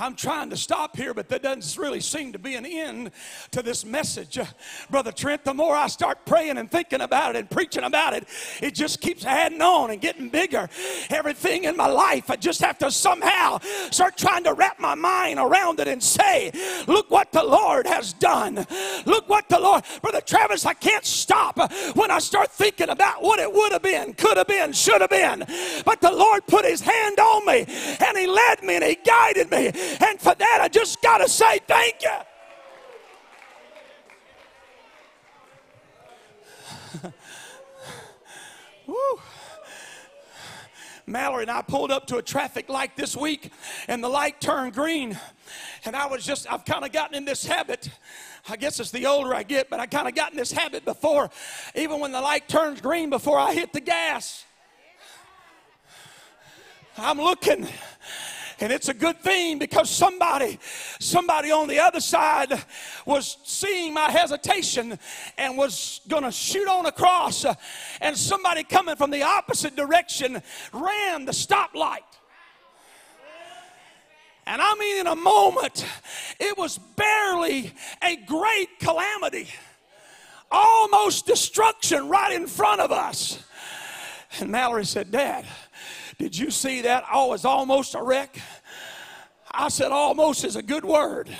I'm 0.00 0.14
trying 0.14 0.48
to 0.48 0.56
stop 0.56 0.96
here, 0.96 1.12
but 1.12 1.28
that 1.28 1.42
doesn't 1.42 1.80
really 1.80 2.00
seem 2.00 2.32
to 2.32 2.38
be 2.38 2.54
an 2.54 2.64
end 2.64 3.10
to 3.50 3.62
this 3.62 3.84
message. 3.84 4.38
Uh, 4.38 4.46
Brother 4.88 5.12
Trent, 5.12 5.44
the 5.44 5.52
more 5.52 5.76
I 5.76 5.88
start 5.88 6.24
praying 6.24 6.56
and 6.56 6.70
thinking 6.70 7.02
about 7.02 7.36
it 7.36 7.38
and 7.38 7.50
preaching 7.50 7.84
about 7.84 8.14
it, 8.14 8.26
it 8.62 8.74
just 8.74 9.02
keeps 9.02 9.26
adding 9.26 9.60
on 9.60 9.90
and 9.90 10.00
getting 10.00 10.30
bigger. 10.30 10.70
Everything 11.10 11.64
in 11.64 11.76
my 11.76 11.86
life, 11.86 12.30
I 12.30 12.36
just 12.36 12.62
have 12.62 12.78
to 12.78 12.90
somehow 12.90 13.58
start 13.90 14.16
trying 14.16 14.44
to 14.44 14.54
wrap 14.54 14.80
my 14.80 14.94
mind 14.94 15.38
around 15.38 15.80
it 15.80 15.88
and 15.88 16.02
say, 16.02 16.50
Look 16.86 17.10
what 17.10 17.30
the 17.30 17.44
Lord 17.44 17.86
has 17.86 18.14
done. 18.14 18.66
Look 19.04 19.28
what 19.28 19.48
the 19.50 19.60
Lord, 19.60 19.84
Brother 20.00 20.22
Travis, 20.22 20.64
I 20.64 20.74
can't 20.74 21.04
stop 21.04 21.58
when 21.94 22.10
I 22.10 22.20
start 22.20 22.50
thinking 22.50 22.88
about 22.88 23.22
what 23.22 23.38
it 23.38 23.52
would 23.52 23.72
have 23.72 23.82
been, 23.82 24.14
could 24.14 24.38
have 24.38 24.46
been, 24.46 24.72
should 24.72 25.02
have 25.02 25.10
been. 25.10 25.44
But 25.84 26.00
the 26.00 26.12
Lord 26.12 26.46
put 26.46 26.64
his 26.64 26.80
hand 26.80 27.18
on 27.18 27.44
me 27.44 27.66
and 27.68 28.16
he 28.16 28.26
led 28.26 28.62
me 28.62 28.76
and 28.76 28.84
he 28.84 28.94
guided 29.04 29.50
me 29.50 29.72
and 30.00 30.20
for 30.20 30.34
that, 30.34 30.58
I 30.60 30.68
just 30.68 31.02
got 31.02 31.18
to 31.18 31.28
say 31.28 31.58
thank 31.66 32.02
you. 32.02 32.10
Woo. 38.86 39.20
Mallory 41.06 41.42
and 41.42 41.50
I 41.50 41.62
pulled 41.62 41.90
up 41.90 42.06
to 42.06 42.18
a 42.18 42.22
traffic 42.22 42.68
light 42.68 42.96
this 42.96 43.16
week, 43.16 43.50
and 43.88 44.02
the 44.02 44.08
light 44.08 44.40
turned 44.40 44.74
green. 44.74 45.18
And 45.84 45.96
I 45.96 46.06
was 46.06 46.24
just, 46.24 46.50
I've 46.50 46.64
kind 46.64 46.84
of 46.84 46.92
gotten 46.92 47.16
in 47.16 47.24
this 47.24 47.44
habit. 47.44 47.90
I 48.48 48.56
guess 48.56 48.78
it's 48.78 48.92
the 48.92 49.06
older 49.06 49.34
I 49.34 49.42
get, 49.42 49.68
but 49.70 49.80
I 49.80 49.86
kind 49.86 50.06
of 50.06 50.14
got 50.14 50.30
in 50.30 50.38
this 50.38 50.52
habit 50.52 50.84
before, 50.84 51.30
even 51.74 52.00
when 52.00 52.12
the 52.12 52.20
light 52.20 52.48
turns 52.48 52.80
green, 52.80 53.10
before 53.10 53.38
I 53.38 53.54
hit 53.54 53.72
the 53.72 53.80
gas. 53.80 54.44
I'm 56.96 57.18
looking 57.18 57.66
and 58.60 58.70
it's 58.70 58.88
a 58.90 58.94
good 58.94 59.18
thing 59.20 59.58
because 59.58 59.88
somebody, 59.88 60.58
somebody 61.00 61.50
on 61.50 61.66
the 61.66 61.78
other 61.78 62.00
side 62.00 62.52
was 63.06 63.38
seeing 63.44 63.94
my 63.94 64.10
hesitation 64.10 64.98
and 65.38 65.56
was 65.56 66.02
going 66.08 66.24
to 66.24 66.30
shoot 66.30 66.68
on 66.68 66.84
across. 66.84 67.46
Uh, 67.46 67.54
and 68.02 68.16
somebody 68.16 68.62
coming 68.62 68.96
from 68.96 69.10
the 69.10 69.22
opposite 69.22 69.74
direction 69.76 70.42
ran 70.74 71.24
the 71.24 71.32
stoplight. 71.32 71.98
And 74.46 74.60
I 74.60 74.74
mean, 74.74 75.00
in 75.00 75.06
a 75.06 75.16
moment, 75.16 75.86
it 76.38 76.58
was 76.58 76.76
barely 76.76 77.72
a 78.02 78.16
great 78.16 78.78
calamity, 78.78 79.48
almost 80.50 81.24
destruction 81.24 82.08
right 82.08 82.32
in 82.32 82.46
front 82.46 82.80
of 82.80 82.92
us. 82.92 83.42
And 84.38 84.50
Mallory 84.50 84.84
said, 84.84 85.10
Dad, 85.10 85.46
did 86.20 86.36
you 86.36 86.50
see 86.50 86.82
that? 86.82 87.04
Oh, 87.10 87.28
it 87.28 87.30
was 87.30 87.44
almost 87.46 87.94
a 87.94 88.02
wreck. 88.02 88.38
I 89.50 89.70
said, 89.70 89.90
almost 89.90 90.44
is 90.44 90.54
a 90.54 90.62
good 90.62 90.84
word. 90.84 91.34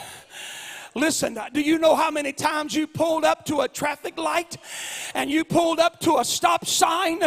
Listen, 0.94 1.38
do 1.52 1.60
you 1.60 1.78
know 1.78 1.94
how 1.94 2.10
many 2.10 2.32
times 2.32 2.74
you 2.74 2.86
pulled 2.86 3.24
up 3.24 3.44
to 3.46 3.60
a 3.60 3.68
traffic 3.68 4.18
light 4.18 4.56
and 5.14 5.30
you 5.30 5.44
pulled 5.44 5.78
up 5.78 6.00
to 6.00 6.18
a 6.18 6.24
stop 6.24 6.66
sign 6.66 7.20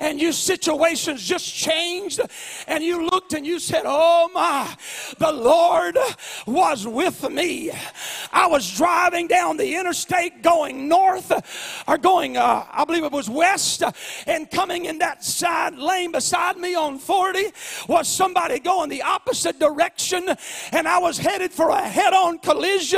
and 0.00 0.20
your 0.20 0.32
situations 0.32 1.22
just 1.22 1.54
changed 1.54 2.20
and 2.66 2.84
you 2.84 3.08
looked 3.08 3.32
and 3.32 3.46
you 3.46 3.58
said, 3.58 3.82
Oh 3.86 4.30
my, 4.34 4.76
the 5.18 5.32
Lord 5.32 5.96
was 6.46 6.86
with 6.86 7.28
me. 7.30 7.70
I 8.32 8.46
was 8.46 8.76
driving 8.76 9.26
down 9.26 9.56
the 9.56 9.74
interstate 9.74 10.42
going 10.42 10.88
north 10.88 11.32
or 11.88 11.98
going, 11.98 12.36
uh, 12.36 12.66
I 12.70 12.84
believe 12.84 13.04
it 13.04 13.12
was 13.12 13.28
west, 13.28 13.82
and 14.26 14.50
coming 14.50 14.84
in 14.86 14.98
that 14.98 15.24
side 15.24 15.76
lane 15.76 16.12
beside 16.12 16.56
me 16.56 16.74
on 16.74 16.98
40 16.98 17.46
was 17.88 18.08
somebody 18.08 18.58
going 18.58 18.88
the 18.90 19.02
opposite 19.02 19.58
direction, 19.58 20.28
and 20.72 20.88
I 20.88 20.98
was 20.98 21.18
headed 21.18 21.52
for 21.52 21.70
a 21.70 21.80
head 21.80 22.12
on 22.12 22.38
collision, 22.38 22.97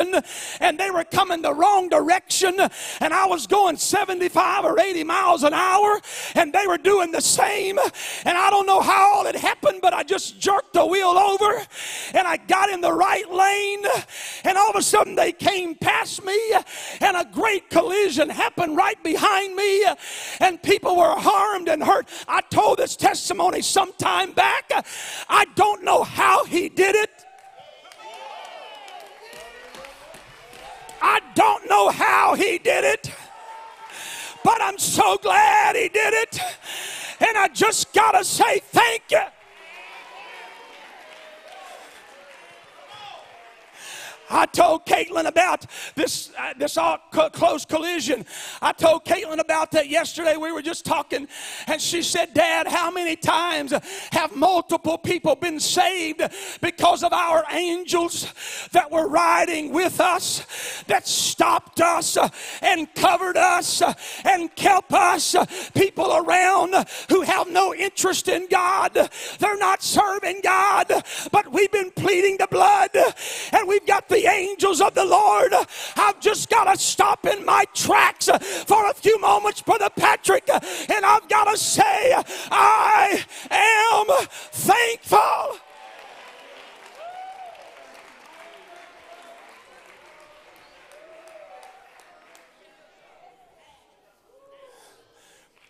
and 0.60 0.78
they 0.78 0.90
were 0.90 1.04
coming 1.04 1.42
the 1.42 1.54
wrong 1.54 1.88
direction, 1.88 2.58
and 3.00 3.14
I 3.14 3.26
was 3.26 3.46
going 3.46 3.76
75 3.76 4.64
or 4.64 4.78
80 4.78 5.04
miles 5.04 5.42
an 5.42 5.54
hour, 5.54 6.00
and 6.34 6.52
they 6.52 6.66
were 6.66 6.78
doing 6.78 7.12
the 7.12 7.20
same. 7.20 7.78
And 8.24 8.38
I 8.38 8.50
don't 8.50 8.66
know 8.66 8.80
how 8.80 9.14
all 9.14 9.26
it 9.26 9.36
happened, 9.36 9.80
but 9.82 9.92
I 9.92 10.02
just 10.02 10.38
jerked 10.38 10.72
the 10.72 10.86
wheel 10.86 11.08
over 11.08 11.60
and 12.14 12.26
I 12.26 12.36
got 12.36 12.70
in 12.70 12.80
the 12.80 12.92
right 12.92 13.30
lane, 13.30 13.84
and 14.44 14.56
all 14.56 14.70
of 14.70 14.76
a 14.76 14.82
sudden 14.82 15.14
they 15.14 15.32
came 15.32 15.74
past 15.74 16.24
me, 16.24 16.38
and 17.00 17.16
a 17.16 17.28
great 17.32 17.70
collision 17.70 18.28
happened 18.28 18.76
right 18.76 19.02
behind 19.02 19.54
me, 19.54 19.84
and 20.40 20.62
people 20.62 20.96
were 20.96 21.14
harmed 21.16 21.68
and 21.68 21.82
hurt. 21.82 22.08
I 22.28 22.40
told 22.42 22.78
this 22.78 22.96
testimony 22.96 23.62
some 23.62 23.92
time 23.94 24.32
back. 24.32 24.70
I 25.28 25.46
don't 25.54 25.84
know 25.84 26.02
how 26.02 26.44
he 26.44 26.68
did 26.68 26.94
it. 26.94 27.19
I 31.02 31.20
don't 31.34 31.68
know 31.68 31.90
how 31.90 32.34
he 32.34 32.58
did 32.58 32.84
it, 32.84 33.10
but 34.44 34.60
I'm 34.60 34.78
so 34.78 35.16
glad 35.18 35.76
he 35.76 35.88
did 35.88 36.14
it. 36.14 36.40
And 37.20 37.36
I 37.36 37.48
just 37.48 37.92
got 37.92 38.12
to 38.12 38.24
say 38.24 38.60
thank 38.60 39.02
you. 39.10 39.20
I 44.30 44.46
told 44.46 44.86
Caitlin 44.86 45.26
about 45.26 45.66
this, 45.96 46.30
uh, 46.38 46.54
this 46.56 46.76
all 46.76 46.98
co- 47.10 47.30
close 47.30 47.64
collision. 47.64 48.24
I 48.62 48.72
told 48.72 49.04
Caitlin 49.04 49.40
about 49.40 49.72
that 49.72 49.88
yesterday. 49.88 50.36
We 50.36 50.52
were 50.52 50.62
just 50.62 50.84
talking, 50.84 51.26
and 51.66 51.80
she 51.80 52.02
said, 52.02 52.32
Dad, 52.32 52.68
how 52.68 52.90
many 52.90 53.16
times 53.16 53.74
have 54.12 54.36
multiple 54.36 54.96
people 54.96 55.34
been 55.34 55.58
saved 55.58 56.22
because 56.60 57.02
of 57.02 57.12
our 57.12 57.44
angels 57.50 58.32
that 58.72 58.90
were 58.90 59.08
riding 59.08 59.72
with 59.72 60.00
us, 60.00 60.84
that 60.86 61.08
stopped 61.08 61.80
us 61.80 62.16
and 62.62 62.92
covered 62.94 63.36
us 63.36 63.82
and 64.24 64.54
kept 64.54 64.92
us? 64.92 65.34
People 65.74 66.16
around 66.16 66.74
who 67.08 67.22
have 67.22 67.50
no 67.50 67.74
interest 67.74 68.28
in 68.28 68.46
God, 68.48 68.92
they're 69.38 69.58
not 69.58 69.82
serving 69.82 70.40
God, 70.42 70.86
but 71.32 71.50
we've 71.52 71.72
been 71.72 71.90
pleading 71.90 72.36
the 72.36 72.46
blood, 72.48 72.90
and 73.52 73.68
we've 73.68 73.86
got 73.86 74.08
the 74.08 74.19
the 74.20 74.28
angels 74.28 74.80
of 74.80 74.94
the 74.94 75.04
Lord. 75.04 75.54
I've 75.96 76.20
just 76.20 76.50
got 76.50 76.64
to 76.64 76.78
stop 76.78 77.26
in 77.26 77.44
my 77.44 77.64
tracks 77.74 78.26
for 78.66 78.86
a 78.88 78.94
few 78.94 79.18
moments, 79.20 79.62
Brother 79.62 79.88
Patrick, 79.96 80.48
and 80.48 81.04
I've 81.04 81.28
got 81.28 81.44
to 81.44 81.56
say, 81.56 82.14
I 82.50 83.24
am 83.50 84.26
thankful. 84.28 85.58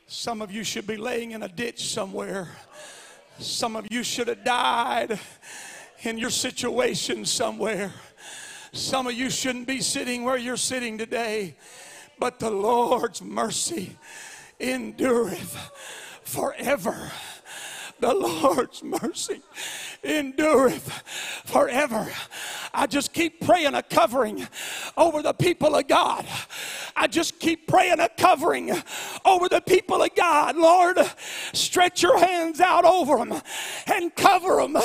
Some 0.06 0.42
of 0.42 0.50
you 0.50 0.64
should 0.64 0.86
be 0.86 0.96
laying 0.96 1.30
in 1.30 1.44
a 1.44 1.48
ditch 1.48 1.92
somewhere. 1.92 2.48
Some 3.38 3.76
of 3.76 3.86
you 3.90 4.02
should 4.02 4.28
have 4.28 4.44
died 4.44 5.18
in 6.02 6.18
your 6.18 6.30
situation 6.30 7.24
somewhere. 7.24 7.92
Some 8.72 9.06
of 9.06 9.14
you 9.14 9.30
shouldn't 9.30 9.66
be 9.66 9.80
sitting 9.80 10.22
where 10.22 10.36
you're 10.36 10.56
sitting 10.56 10.96
today, 10.96 11.56
but 12.18 12.38
the 12.38 12.50
Lord's 12.50 13.20
mercy 13.20 13.96
endureth 14.60 15.56
forever. 16.22 17.10
The 17.98 18.14
Lord's 18.14 18.82
mercy 18.82 19.42
endureth 20.02 20.90
forever. 21.44 22.08
I 22.72 22.86
just 22.86 23.12
keep 23.12 23.40
praying 23.40 23.74
a 23.74 23.82
covering 23.82 24.46
over 24.96 25.22
the 25.22 25.32
people 25.32 25.74
of 25.74 25.88
God. 25.88 26.24
I 26.94 27.06
just 27.06 27.40
keep 27.40 27.66
praying 27.66 27.98
a 28.00 28.08
covering 28.08 28.70
over 29.24 29.48
the 29.48 29.60
people 29.60 30.02
of 30.02 30.14
God. 30.14 30.56
Lord, 30.56 30.98
stretch 31.52 32.02
your 32.02 32.18
hands 32.18 32.60
out 32.60 32.84
over 32.84 33.16
them 33.18 33.40
and 33.86 34.14
cover 34.14 34.56
them. 34.56 34.76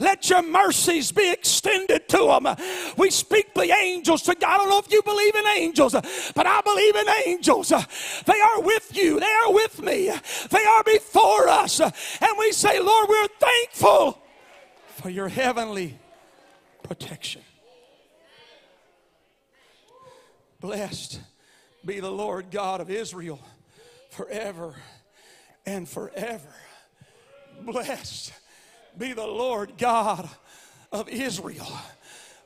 Let 0.00 0.30
your 0.30 0.42
mercies 0.42 1.12
be 1.12 1.30
extended 1.30 2.08
to 2.08 2.38
them. 2.40 2.56
We 2.96 3.10
speak 3.10 3.52
the 3.54 3.70
angels 3.72 4.22
to 4.22 4.34
God. 4.34 4.54
I 4.54 4.56
don't 4.58 4.70
know 4.70 4.78
if 4.78 4.90
you 4.90 5.02
believe 5.02 5.34
in 5.34 5.46
angels, 5.58 5.92
but 6.34 6.46
I 6.46 6.60
believe 6.62 6.96
in 6.96 7.06
angels. 7.26 7.68
They 7.68 8.40
are 8.40 8.60
with 8.60 8.96
you, 8.96 9.20
they 9.20 9.26
are 9.26 9.52
with 9.52 9.82
me, 9.82 10.10
they 10.50 10.64
are 10.64 10.84
before 10.84 11.48
us. 11.48 11.80
And 11.80 12.30
we 12.38 12.52
say, 12.52 12.80
Lord, 12.80 13.08
we're 13.08 13.28
thankful 13.38 14.22
for 15.06 15.10
your 15.10 15.28
heavenly 15.28 15.96
protection. 16.82 17.40
Blessed 20.60 21.20
be 21.84 22.00
the 22.00 22.10
Lord 22.10 22.50
God 22.50 22.80
of 22.80 22.90
Israel 22.90 23.38
forever 24.10 24.74
and 25.64 25.88
forever. 25.88 26.52
Blessed 27.62 28.32
be 28.98 29.12
the 29.12 29.28
Lord 29.28 29.74
God 29.78 30.28
of 30.90 31.08
Israel 31.08 31.68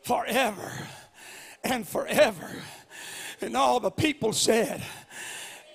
forever 0.03 0.70
and 1.64 1.88
forever. 1.88 2.51
And 3.40 3.57
all 3.57 3.81
the 3.81 3.90
people 3.90 4.35
said, 4.35 4.83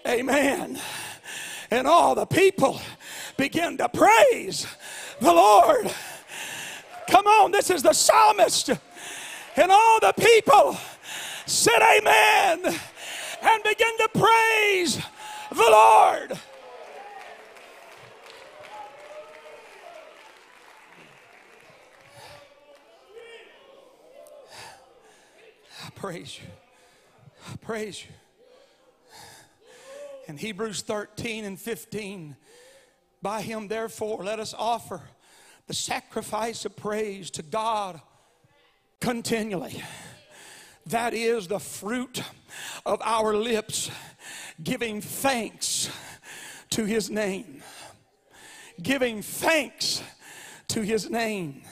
Amen. 0.08 0.80
And 1.72 1.88
all 1.88 2.14
the 2.14 2.28
people 2.28 2.80
began 3.38 3.76
to 3.78 3.90
praise 3.90 4.68
the 5.20 5.34
Lord. 5.34 5.92
Come 7.10 7.28
on, 7.28 7.52
this 7.52 7.70
is 7.70 7.84
the 7.84 7.94
psalmist. 7.94 8.70
And 9.56 9.72
all 9.72 10.00
the 10.00 10.14
people 10.14 10.78
said, 11.46 11.82
Amen, 11.82 12.66
and 13.42 13.64
begin 13.64 13.98
to 14.00 14.10
praise 14.14 15.00
the 15.52 15.70
Lord. 15.70 16.40
I 25.84 25.90
praise 25.96 26.40
you. 26.40 26.48
I 27.52 27.56
praise 27.58 28.04
you. 28.04 28.12
In 30.28 30.38
Hebrews 30.38 30.82
13 30.82 31.46
and 31.46 31.60
15, 31.60 32.36
by 33.22 33.42
him, 33.42 33.68
therefore, 33.68 34.24
let 34.24 34.40
us 34.40 34.56
offer 34.58 35.02
the 35.68 35.74
sacrifice 35.74 36.66
of 36.66 36.76
praise 36.76 37.32
to 37.32 37.42
God 37.42 38.00
continually. 39.00 39.84
That 40.88 41.14
is 41.14 41.48
the 41.48 41.60
fruit 41.60 42.22
of 42.86 43.02
our 43.04 43.36
lips 43.36 43.90
giving 44.64 45.02
thanks 45.02 45.90
to 46.72 46.86
his 46.86 47.10
name. 47.10 47.64
Giving 48.82 49.22
thanks 49.22 50.04
to 50.68 50.82
his 50.82 51.10
name. 51.10 51.64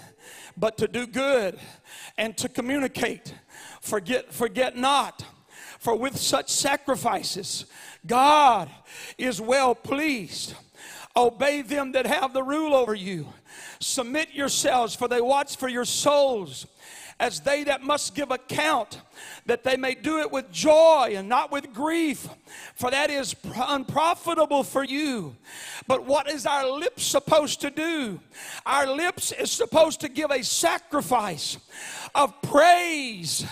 But 0.57 0.77
to 0.77 0.87
do 0.87 1.05
good 1.05 1.59
and 2.17 2.35
to 2.37 2.49
communicate. 2.49 3.33
Forget, 3.81 4.33
forget 4.33 4.75
not. 4.75 5.23
For 5.79 5.95
with 5.95 6.17
such 6.17 6.49
sacrifices, 6.49 7.65
God 8.07 8.69
is 9.17 9.41
well 9.41 9.75
pleased. 9.75 10.55
Obey 11.15 11.61
them 11.61 11.91
that 11.91 12.07
have 12.07 12.33
the 12.33 12.43
rule 12.43 12.73
over 12.73 12.95
you. 12.95 13.27
Submit 13.79 14.33
yourselves, 14.33 14.95
for 14.95 15.07
they 15.07 15.21
watch 15.21 15.57
for 15.57 15.67
your 15.67 15.85
souls 15.85 16.65
as 17.19 17.39
they 17.41 17.63
that 17.63 17.81
must 17.81 18.15
give 18.15 18.31
account, 18.31 19.01
that 19.45 19.63
they 19.63 19.77
may 19.77 19.95
do 19.95 20.19
it 20.19 20.31
with 20.31 20.51
joy 20.51 21.13
and 21.15 21.29
not 21.29 21.51
with 21.51 21.73
grief, 21.73 22.27
for 22.75 22.91
that 22.91 23.09
is 23.09 23.35
unprofitable 23.55 24.63
for 24.63 24.83
you. 24.83 25.35
But 25.87 26.05
what 26.05 26.29
is 26.29 26.45
our 26.45 26.69
lips 26.69 27.03
supposed 27.03 27.61
to 27.61 27.69
do? 27.69 28.19
Our 28.65 28.87
lips 28.87 29.31
is 29.31 29.51
supposed 29.51 30.01
to 30.01 30.09
give 30.09 30.31
a 30.31 30.43
sacrifice 30.43 31.57
of 32.15 32.33
praise 32.41 33.45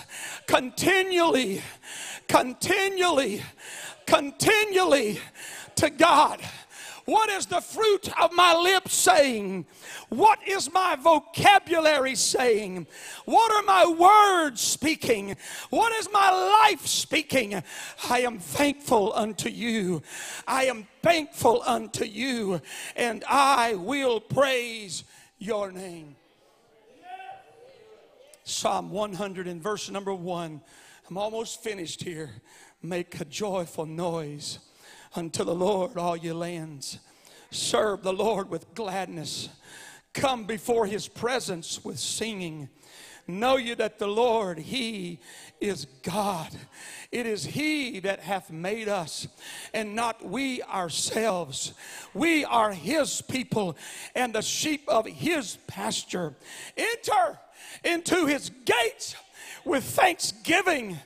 continually, 0.46 1.62
continually, 2.28 3.42
continually 4.06 5.20
to 5.76 5.90
God. 5.90 6.40
What 7.04 7.28
is 7.30 7.46
the 7.46 7.60
fruit 7.60 8.08
of 8.20 8.32
my 8.32 8.54
lips 8.54 8.94
saying? 8.94 9.66
What 10.08 10.38
is 10.46 10.72
my 10.72 10.96
vocabulary 10.96 12.14
saying? 12.14 12.86
What 13.24 13.50
are 13.52 13.62
my 13.62 13.86
words 13.86 14.60
speaking? 14.60 15.36
What 15.70 15.92
is 15.92 16.08
my 16.12 16.30
life 16.30 16.86
speaking? 16.86 17.62
I 18.08 18.20
am 18.20 18.38
thankful 18.38 19.12
unto 19.14 19.48
you. 19.48 20.02
I 20.46 20.66
am 20.66 20.86
thankful 21.02 21.62
unto 21.66 22.04
you, 22.04 22.60
and 22.94 23.24
I 23.28 23.74
will 23.74 24.20
praise 24.20 25.02
your 25.38 25.72
name. 25.72 26.14
Psalm 28.44 28.90
100 28.90 29.48
and 29.48 29.62
verse 29.62 29.90
number 29.90 30.14
one. 30.14 30.60
I'm 31.08 31.18
almost 31.18 31.62
finished 31.62 32.02
here. 32.02 32.30
Make 32.80 33.20
a 33.20 33.24
joyful 33.24 33.86
noise 33.86 34.58
unto 35.14 35.44
the 35.44 35.54
Lord, 35.54 35.96
all 35.96 36.16
ye 36.16 36.32
lands. 36.32 36.98
Serve 37.50 38.02
the 38.02 38.12
Lord 38.12 38.48
with 38.48 38.74
gladness. 38.74 39.48
Come 40.14 40.44
before 40.44 40.86
his 40.86 41.08
presence 41.08 41.84
with 41.84 41.98
singing. 41.98 42.68
Know 43.28 43.56
ye 43.56 43.74
that 43.74 43.98
the 43.98 44.08
Lord, 44.08 44.58
He 44.58 45.20
is 45.60 45.86
God. 46.02 46.50
It 47.12 47.24
is 47.24 47.44
He 47.44 48.00
that 48.00 48.20
hath 48.20 48.50
made 48.50 48.88
us, 48.88 49.28
and 49.72 49.94
not 49.94 50.24
we 50.24 50.60
ourselves. 50.62 51.72
We 52.14 52.44
are 52.44 52.72
His 52.72 53.22
people 53.22 53.76
and 54.16 54.32
the 54.32 54.42
sheep 54.42 54.82
of 54.88 55.06
His 55.06 55.56
pasture. 55.68 56.34
Enter 56.76 57.38
into 57.84 58.26
His 58.26 58.50
gates 58.64 59.14
with 59.64 59.84
thanksgiving 59.84 60.98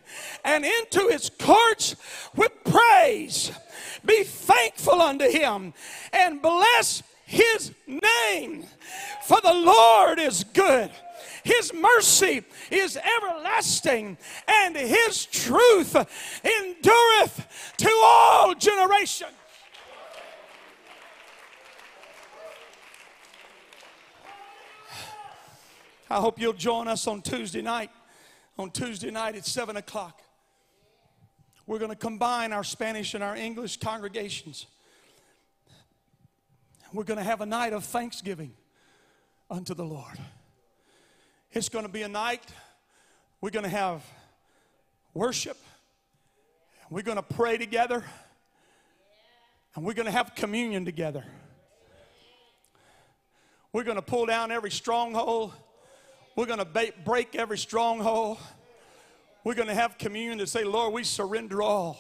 and 0.45 0.65
into 0.65 1.09
his 1.09 1.31
courts 1.39 1.97
with 2.35 2.53
praise. 2.65 3.53
Be 4.05 4.25
thankful 4.25 5.01
unto 5.01 5.29
him 5.31 5.75
and 6.13 6.41
bless 6.41 7.03
his 7.25 7.73
name. 7.87 8.65
For 9.25 9.41
the 9.41 9.55
Lord 9.55 10.19
is 10.19 10.45
good 10.45 10.91
his 11.47 11.73
mercy 11.73 12.43
is 12.73 12.99
everlasting, 12.99 14.19
and 14.49 14.77
His 14.77 15.27
truth 15.27 15.95
endureth 16.45 17.75
to 17.77 18.01
all 18.03 18.53
generations. 18.57 19.31
I 26.11 26.17
hope 26.17 26.41
you'll 26.41 26.53
join 26.53 26.89
us 26.89 27.07
on 27.07 27.23
Tuesday 27.23 27.63
night. 27.63 27.91
On 28.59 28.71
Tuesday 28.71 29.11
night 29.11 29.37
at 29.37 29.45
7 29.45 29.77
o'clock. 29.77 30.23
We're 31.67 31.79
going 31.79 31.91
to 31.91 31.97
combine 31.97 32.53
our 32.53 32.65
Spanish 32.65 33.15
and 33.15 33.23
our 33.23 33.37
English 33.37 33.79
congregations. 33.79 34.67
We're 36.93 37.05
going 37.05 37.19
to 37.19 37.25
have 37.25 37.41
a 37.41 37.47
night 37.47 37.73
of 37.73 37.85
thanksgiving 37.85 38.55
unto 39.51 39.75
the 39.75 39.85
Lord. 39.85 40.19
It's 41.53 41.69
going 41.69 41.85
to 41.85 41.91
be 41.91 42.03
a 42.03 42.09
night 42.09 42.43
we're 43.41 43.51
going 43.51 43.65
to 43.65 43.69
have 43.69 44.03
worship. 45.13 45.59
We're 46.91 47.03
going 47.03 47.19
to 47.19 47.23
pray 47.23 47.59
together. 47.59 48.03
And 49.75 49.85
we're 49.85 49.95
going 49.95 50.07
to 50.07 50.13
have 50.13 50.35
communion 50.35 50.85
together. 50.85 51.25
We're 53.73 53.85
going 53.85 53.97
to 53.97 54.03
pull 54.03 54.27
down 54.27 54.51
every 54.51 54.71
stronghold. 54.71 55.53
We're 56.37 56.47
going 56.47 56.59
to 56.61 56.93
break 57.05 57.35
every 57.35 57.59
stronghold. 57.59 58.39
We're 59.43 59.55
going 59.55 59.69
to 59.69 59.75
have 59.75 59.99
communion 59.99 60.39
to 60.39 60.47
say, 60.47 60.63
Lord, 60.63 60.93
we 60.93 61.03
surrender 61.03 61.63
all. 61.63 61.99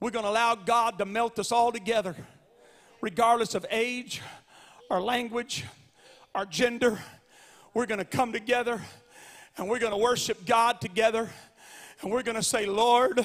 We're 0.00 0.10
going 0.10 0.24
to 0.24 0.30
allow 0.30 0.54
God 0.54 0.98
to 0.98 1.06
melt 1.06 1.38
us 1.38 1.52
all 1.52 1.72
together, 1.72 2.16
regardless 3.00 3.54
of 3.54 3.64
age, 3.70 4.20
our 4.90 5.00
language, 5.00 5.64
our 6.34 6.44
gender 6.44 6.98
we're 7.72 7.86
going 7.86 7.98
to 7.98 8.04
come 8.04 8.32
together 8.32 8.82
and 9.56 9.68
we're 9.68 9.78
going 9.78 9.92
to 9.92 9.98
worship 9.98 10.44
God 10.44 10.80
together 10.80 11.30
and 12.00 12.10
we're 12.10 12.24
going 12.24 12.36
to 12.36 12.42
say, 12.42 12.66
Lord, 12.66 13.24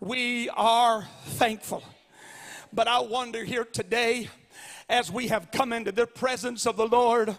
we 0.00 0.48
are 0.50 1.06
thankful. 1.26 1.82
But 2.72 2.88
I 2.88 3.00
wonder 3.00 3.44
here 3.44 3.64
today, 3.64 4.30
as 4.88 5.10
we 5.10 5.28
have 5.28 5.50
come 5.50 5.72
into 5.72 5.92
the 5.92 6.06
presence 6.06 6.66
of 6.66 6.76
the 6.76 6.86
Lord, 6.86 7.36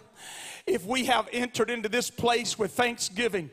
if 0.66 0.84
we 0.84 1.04
have 1.06 1.28
entered 1.32 1.70
into 1.70 1.88
this 1.88 2.10
place 2.10 2.58
with 2.58 2.72
thanksgiving 2.72 3.50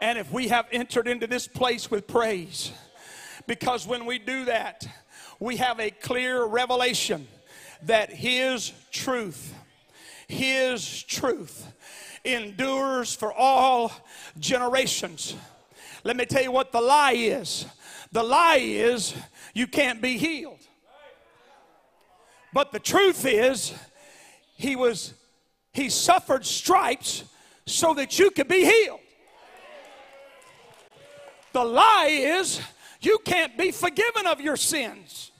and 0.00 0.18
if 0.18 0.30
we 0.30 0.48
have 0.48 0.66
entered 0.72 1.08
into 1.08 1.26
this 1.26 1.48
place 1.48 1.90
with 1.90 2.06
praise. 2.06 2.72
Because 3.46 3.86
when 3.86 4.04
we 4.04 4.18
do 4.18 4.44
that, 4.46 4.86
we 5.38 5.56
have 5.56 5.80
a 5.80 5.90
clear 5.90 6.44
revelation 6.44 7.26
that 7.82 8.10
His 8.12 8.72
truth 8.90 9.54
his 10.28 11.02
truth 11.04 11.72
endures 12.24 13.14
for 13.14 13.32
all 13.32 13.92
generations. 14.38 15.36
Let 16.04 16.16
me 16.16 16.26
tell 16.26 16.42
you 16.42 16.52
what 16.52 16.72
the 16.72 16.80
lie 16.80 17.12
is 17.12 17.66
the 18.12 18.22
lie 18.22 18.60
is 18.60 19.14
you 19.54 19.66
can't 19.66 20.00
be 20.00 20.16
healed. 20.16 20.65
But 22.52 22.72
the 22.72 22.78
truth 22.78 23.26
is, 23.26 23.74
he 24.56 24.76
was 24.76 25.14
he 25.72 25.90
suffered 25.90 26.46
stripes 26.46 27.24
so 27.66 27.92
that 27.94 28.18
you 28.18 28.30
could 28.30 28.48
be 28.48 28.64
healed. 28.64 29.00
The 31.52 31.64
lie 31.64 32.08
is 32.08 32.60
you 33.00 33.18
can't 33.24 33.56
be 33.58 33.72
forgiven 33.72 34.26
of 34.26 34.40
your 34.40 34.56
sins. 34.56 35.32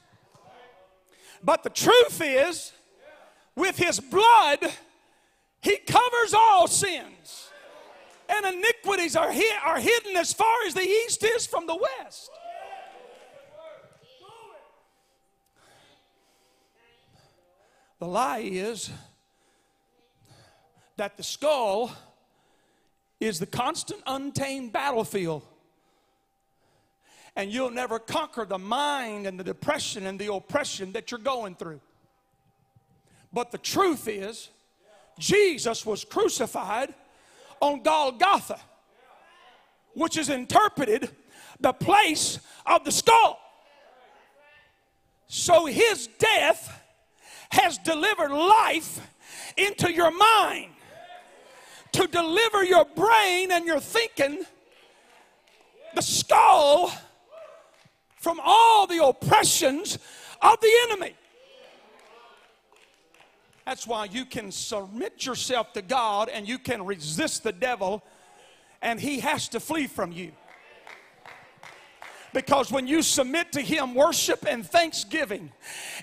But 1.43 1.63
the 1.63 1.71
truth 1.71 2.21
is 2.23 2.73
with 3.55 3.77
his 3.77 3.99
blood, 3.99 4.73
he 5.63 5.79
covers 5.79 6.35
all 6.35 6.67
sins. 6.69 7.49
And 8.29 8.57
iniquities 8.57 9.17
are, 9.17 9.33
are 9.65 9.79
hidden 9.79 10.17
as 10.17 10.33
far 10.33 10.57
as 10.67 10.75
the 10.75 10.87
east 10.87 11.25
is 11.25 11.47
from 11.47 11.67
the 11.67 11.77
west. 11.77 12.31
The 17.99 18.07
lie 18.07 18.41
is 18.45 18.91
that 20.97 21.17
the 21.17 21.23
skull 21.23 21.93
is 23.21 23.39
the 23.39 23.47
constant 23.47 24.03
untamed 24.07 24.73
battlefield. 24.73 25.43
And 27.35 27.51
you'll 27.51 27.71
never 27.71 27.99
conquer 27.99 28.45
the 28.45 28.59
mind 28.59 29.27
and 29.27 29.39
the 29.39 29.45
depression 29.45 30.07
and 30.07 30.19
the 30.19 30.33
oppression 30.33 30.93
that 30.93 31.11
you're 31.11 31.21
going 31.21 31.55
through. 31.55 31.81
But 33.33 33.51
the 33.51 33.59
truth 33.59 34.09
is, 34.09 34.49
Jesus 35.19 35.85
was 35.85 36.05
crucified 36.05 36.95
on 37.61 37.83
Golgotha, 37.83 38.61
which 39.95 40.17
is 40.17 40.29
interpreted 40.29 41.11
the 41.61 41.73
place 41.73 42.39
of 42.67 42.85
the 42.85 42.93
skull. 42.93 43.39
So 45.29 45.67
his 45.67 46.09
death 46.19 46.83
has 47.51 47.79
delivered 47.79 48.31
life 48.31 49.01
into 49.57 49.93
your 49.93 50.11
mind 50.11 50.73
to 51.93 52.07
deliver 52.07 52.65
your 52.65 52.85
brain 52.85 53.53
and 53.53 53.65
your 53.65 53.81
thinking, 53.81 54.45
the 55.95 56.03
skull, 56.03 56.93
from 58.19 58.41
all 58.43 58.87
the 58.87 59.05
oppressions 59.05 59.99
of 60.43 60.61
the 60.61 60.73
enemy. 60.85 61.15
That's 63.65 63.87
why 63.87 64.05
you 64.05 64.25
can 64.25 64.53
submit 64.53 65.25
yourself 65.27 65.73
to 65.73 65.83
God 65.83 66.29
and 66.29 66.47
you 66.47 66.59
can 66.59 66.85
resist 66.85 67.43
the 67.43 67.53
devil, 67.53 68.03
and 68.83 69.01
he 69.01 69.21
has 69.21 69.49
to 69.49 69.61
flee 69.61 69.87
from 69.87 70.13
you. 70.13 70.33
Because 72.37 72.71
when 72.71 72.87
you 72.87 73.01
submit 73.01 73.53
to 73.53 73.63
Him 73.63 73.95
worship 73.95 74.45
and 74.47 74.65
thanksgiving, 74.65 75.51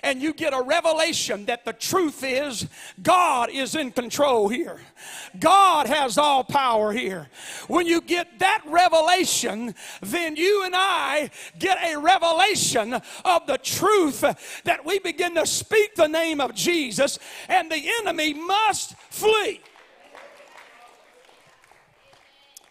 and 0.02 0.20
you 0.20 0.34
get 0.34 0.52
a 0.52 0.60
revelation 0.60 1.44
that 1.44 1.64
the 1.64 1.72
truth 1.72 2.24
is 2.24 2.66
God 3.00 3.50
is 3.50 3.76
in 3.76 3.92
control 3.92 4.48
here, 4.48 4.80
God 5.38 5.86
has 5.86 6.18
all 6.18 6.42
power 6.42 6.90
here. 6.90 7.28
When 7.68 7.86
you 7.86 8.00
get 8.00 8.40
that 8.40 8.62
revelation, 8.66 9.76
then 10.02 10.34
you 10.34 10.64
and 10.64 10.74
I 10.76 11.30
get 11.60 11.78
a 11.80 12.00
revelation 12.00 12.94
of 13.24 13.46
the 13.46 13.58
truth 13.58 14.22
that 14.64 14.84
we 14.84 14.98
begin 14.98 15.36
to 15.36 15.46
speak 15.46 15.94
the 15.94 16.08
name 16.08 16.40
of 16.40 16.52
Jesus, 16.52 17.20
and 17.48 17.70
the 17.70 17.88
enemy 18.00 18.34
must 18.34 18.96
flee. 19.08 19.60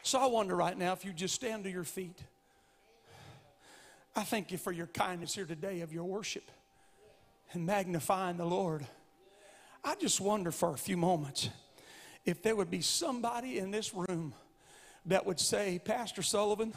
So 0.02 0.20
I 0.20 0.26
wonder 0.26 0.54
right 0.54 0.78
now 0.78 0.92
if 0.92 1.06
you 1.06 1.14
just 1.14 1.34
stand 1.34 1.64
to 1.64 1.72
your 1.72 1.86
feet. 1.86 2.20
I 4.16 4.24
thank 4.24 4.52
you 4.52 4.60
for 4.60 4.72
your 4.72 4.86
kindness 4.88 5.34
here 5.34 5.46
today 5.46 5.82
of 5.82 5.92
your 5.92 6.04
worship 6.04 6.52
and 7.52 7.66
magnifying 7.66 8.38
the 8.38 8.46
Lord. 8.46 8.86
I 9.84 9.96
just 9.96 10.22
wonder 10.22 10.52
for 10.52 10.70
a 10.70 10.78
few 10.78 10.98
moments 10.98 11.50
if 12.24 12.44
there 12.44 12.56
would 12.56 12.70
be 12.70 12.82
somebody 12.82 13.58
in 13.58 13.72
this 13.72 13.92
room 13.94 14.36
that 15.08 15.26
would 15.26 15.40
say, 15.40 15.80
Pastor 15.84 16.22
Sullivan, 16.22 16.74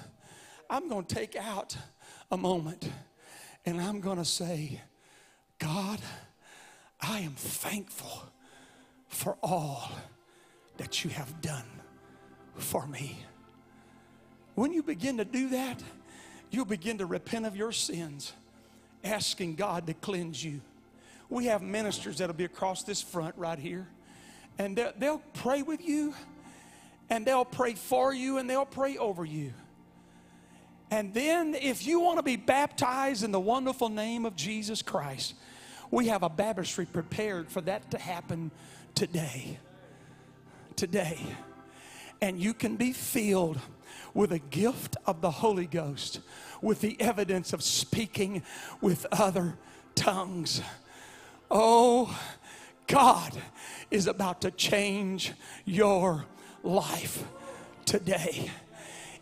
I'm 0.70 0.88
going 0.88 1.05
to 1.05 1.14
take 1.14 1.37
out 1.37 1.77
a 2.31 2.38
moment 2.38 2.90
and 3.66 3.83
I'm 3.83 4.01
going 4.01 4.18
to 4.18 4.25
say, 4.25 4.81
God, 5.59 6.01
I 7.03 7.20
am 7.20 7.33
thankful 7.33 8.22
for 9.09 9.37
all 9.42 9.92
that 10.79 11.05
you 11.05 11.11
have 11.11 11.42
done 11.42 11.66
for 12.55 12.87
me. 12.87 13.18
When 14.55 14.72
you 14.72 14.83
begin 14.83 15.18
to 15.18 15.25
do 15.27 15.51
that, 15.51 15.83
you'll 16.51 16.65
begin 16.65 16.99
to 16.99 17.07
repent 17.07 17.47
of 17.47 17.57
your 17.57 17.73
sins, 17.73 18.33
asking 19.05 19.57
God 19.57 19.87
to 19.87 19.95
cleanse 19.95 20.43
you. 20.43 20.61
We 21.29 21.47
have 21.47 21.63
ministers 21.63 22.19
that'll 22.19 22.37
be 22.37 22.45
across 22.45 22.83
this 22.83 23.03
front 23.03 23.35
right 23.37 23.59
here, 23.59 23.89
and 24.59 24.77
they'll, 24.77 24.93
they'll 24.99 25.23
pray 25.35 25.63
with 25.63 25.87
you, 25.87 26.15
and 27.11 27.27
they'll 27.27 27.45
pray 27.45 27.75
for 27.75 28.15
you, 28.15 28.39
and 28.39 28.49
they'll 28.49 28.65
pray 28.65 28.97
over 28.97 29.25
you. 29.25 29.53
And 30.91 31.13
then, 31.13 31.55
if 31.55 31.85
you 31.85 31.99
want 31.99 32.19
to 32.19 32.23
be 32.23 32.37
baptized 32.37 33.25
in 33.25 33.33
the 33.33 33.41
wonderful 33.41 33.89
name 33.89 34.25
of 34.25 34.37
Jesus 34.37 34.83
Christ, 34.83 35.35
we 35.91 36.07
have 36.09 36.23
a 36.23 36.29
baptistry 36.29 36.87
prepared 36.87 37.51
for 37.51 37.61
that 37.63 37.91
to 37.91 37.99
happen 37.99 38.51
today. 38.95 39.59
Today. 40.77 41.19
And 42.21 42.39
you 42.39 42.55
can 42.55 42.77
be 42.77 42.93
filled 42.93 43.59
with 44.15 44.33
a 44.33 44.39
gift 44.39 44.97
of 45.07 45.21
the 45.21 45.31
Holy 45.31 45.67
Ghost, 45.67 46.21
with 46.63 46.81
the 46.81 47.01
evidence 47.01 47.53
of 47.53 47.63
speaking 47.63 48.43
with 48.81 49.07
other 49.13 49.57
tongues. 49.95 50.63
Oh, 51.51 52.19
God 52.87 53.33
is 53.91 54.07
about 54.07 54.41
to 54.43 54.51
change 54.51 55.33
your 55.65 56.25
life 56.63 57.25
today. 57.85 58.51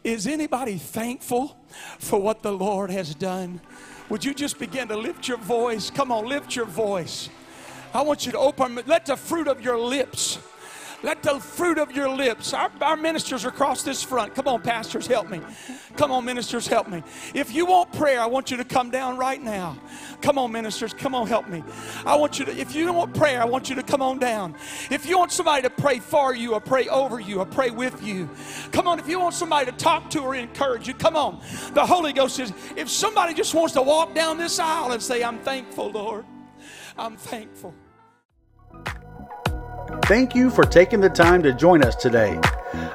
Is 0.03 0.27
anybody 0.27 0.77
thankful 0.77 1.57
for 1.99 2.21
what 2.21 2.43
the 2.43 2.53
Lord 2.53 2.91
has 2.91 3.15
done? 3.15 3.61
Would 4.11 4.25
you 4.25 4.35
just 4.35 4.59
begin 4.59 4.89
to 4.89 4.97
lift 4.97 5.29
your 5.29 5.39
voice? 5.39 5.91
Come 5.91 6.13
on, 6.13 6.27
lift 6.27 6.55
your 6.55 6.67
voice. 6.67 7.31
I 7.95 8.03
want 8.03 8.27
you 8.27 8.33
to 8.33 8.39
open, 8.39 8.79
let 8.87 9.07
the 9.07 9.17
fruit 9.17 9.49
of 9.49 9.63
your 9.63 9.79
lips 9.79 10.39
let 11.05 11.23
the 11.23 11.39
fruit 11.39 11.77
of 11.77 11.93
your 11.93 12.09
lips, 12.09 12.55
our, 12.55 12.71
our 12.81 12.97
ministers 12.97 13.45
are 13.45 13.49
across 13.49 13.83
this 13.83 14.03
front. 14.03 14.35
Come 14.35 14.49
on, 14.49 14.63
pastors, 14.63 15.07
help 15.07 15.29
me. 15.29 15.41
Come 15.97 16.11
on, 16.11 16.25
ministers, 16.25 16.67
help 16.67 16.89
me. 16.89 17.03
If 17.35 17.53
you 17.53 17.67
want 17.67 17.93
prayer, 17.93 18.21
I 18.21 18.27
want 18.27 18.51
you 18.51 18.57
to 18.57 18.65
come 18.65 18.91
down 18.91 19.19
right 19.19 19.41
now. 19.41 19.77
Come 20.23 20.39
on, 20.39 20.51
ministers, 20.51 20.95
come 20.95 21.15
on, 21.15 21.27
help 21.27 21.47
me. 21.47 21.63
I 22.07 22.17
want 22.17 22.39
you 22.39 22.47
to, 22.47 22.59
if 22.59 22.75
you 22.75 22.91
want 22.91 23.15
prayer, 23.15 23.43
I 23.43 23.45
want 23.45 23.69
you 23.69 23.77
to 23.77 23.83
come 23.83 24.01
on 24.01 24.19
down. 24.19 24.57
If 24.91 25.07
you 25.07 25.19
want 25.19 25.31
somebody 25.31 25.63
to 25.63 25.71
pray 25.71 25.99
for 25.99 26.35
you 26.35 26.55
or 26.55 26.61
pray 26.61 26.89
over 26.89 27.21
you 27.21 27.41
or 27.41 27.47
pray 27.47 27.71
with 27.71 28.03
you, 28.03 28.31
come 28.73 28.89
on. 28.89 28.99
If 28.99 29.07
you 29.07 29.21
want 29.21 29.35
somebody 29.35 29.71
to 29.71 29.77
talk 29.77 30.09
to 30.11 30.21
or 30.21 30.35
encourage 30.35 30.89
you, 30.89 30.95
come 30.95 31.17
on. 31.17 31.43
The 31.75 31.85
Holy 31.85 32.15
Ghost 32.15 32.37
says, 32.37 32.51
if 32.77 32.89
somebody 32.89 33.35
just 33.35 33.55
wants 33.55 33.75
to 33.75 33.83
walk 33.83 34.15
down 34.15 34.39
this 34.39 34.59
aisle 34.59 34.93
and 34.93 35.03
say, 35.03 35.23
I'm 35.23 35.39
thankful, 35.41 35.91
Lord, 35.91 36.25
I'm 36.97 37.19
thankful. 37.19 37.75
Thank 40.07 40.35
you 40.35 40.51
for 40.51 40.65
taking 40.65 41.01
the 41.01 41.09
time 41.09 41.43
to 41.45 41.55
join 41.55 41.83
us 41.83 41.97
today. 41.97 42.39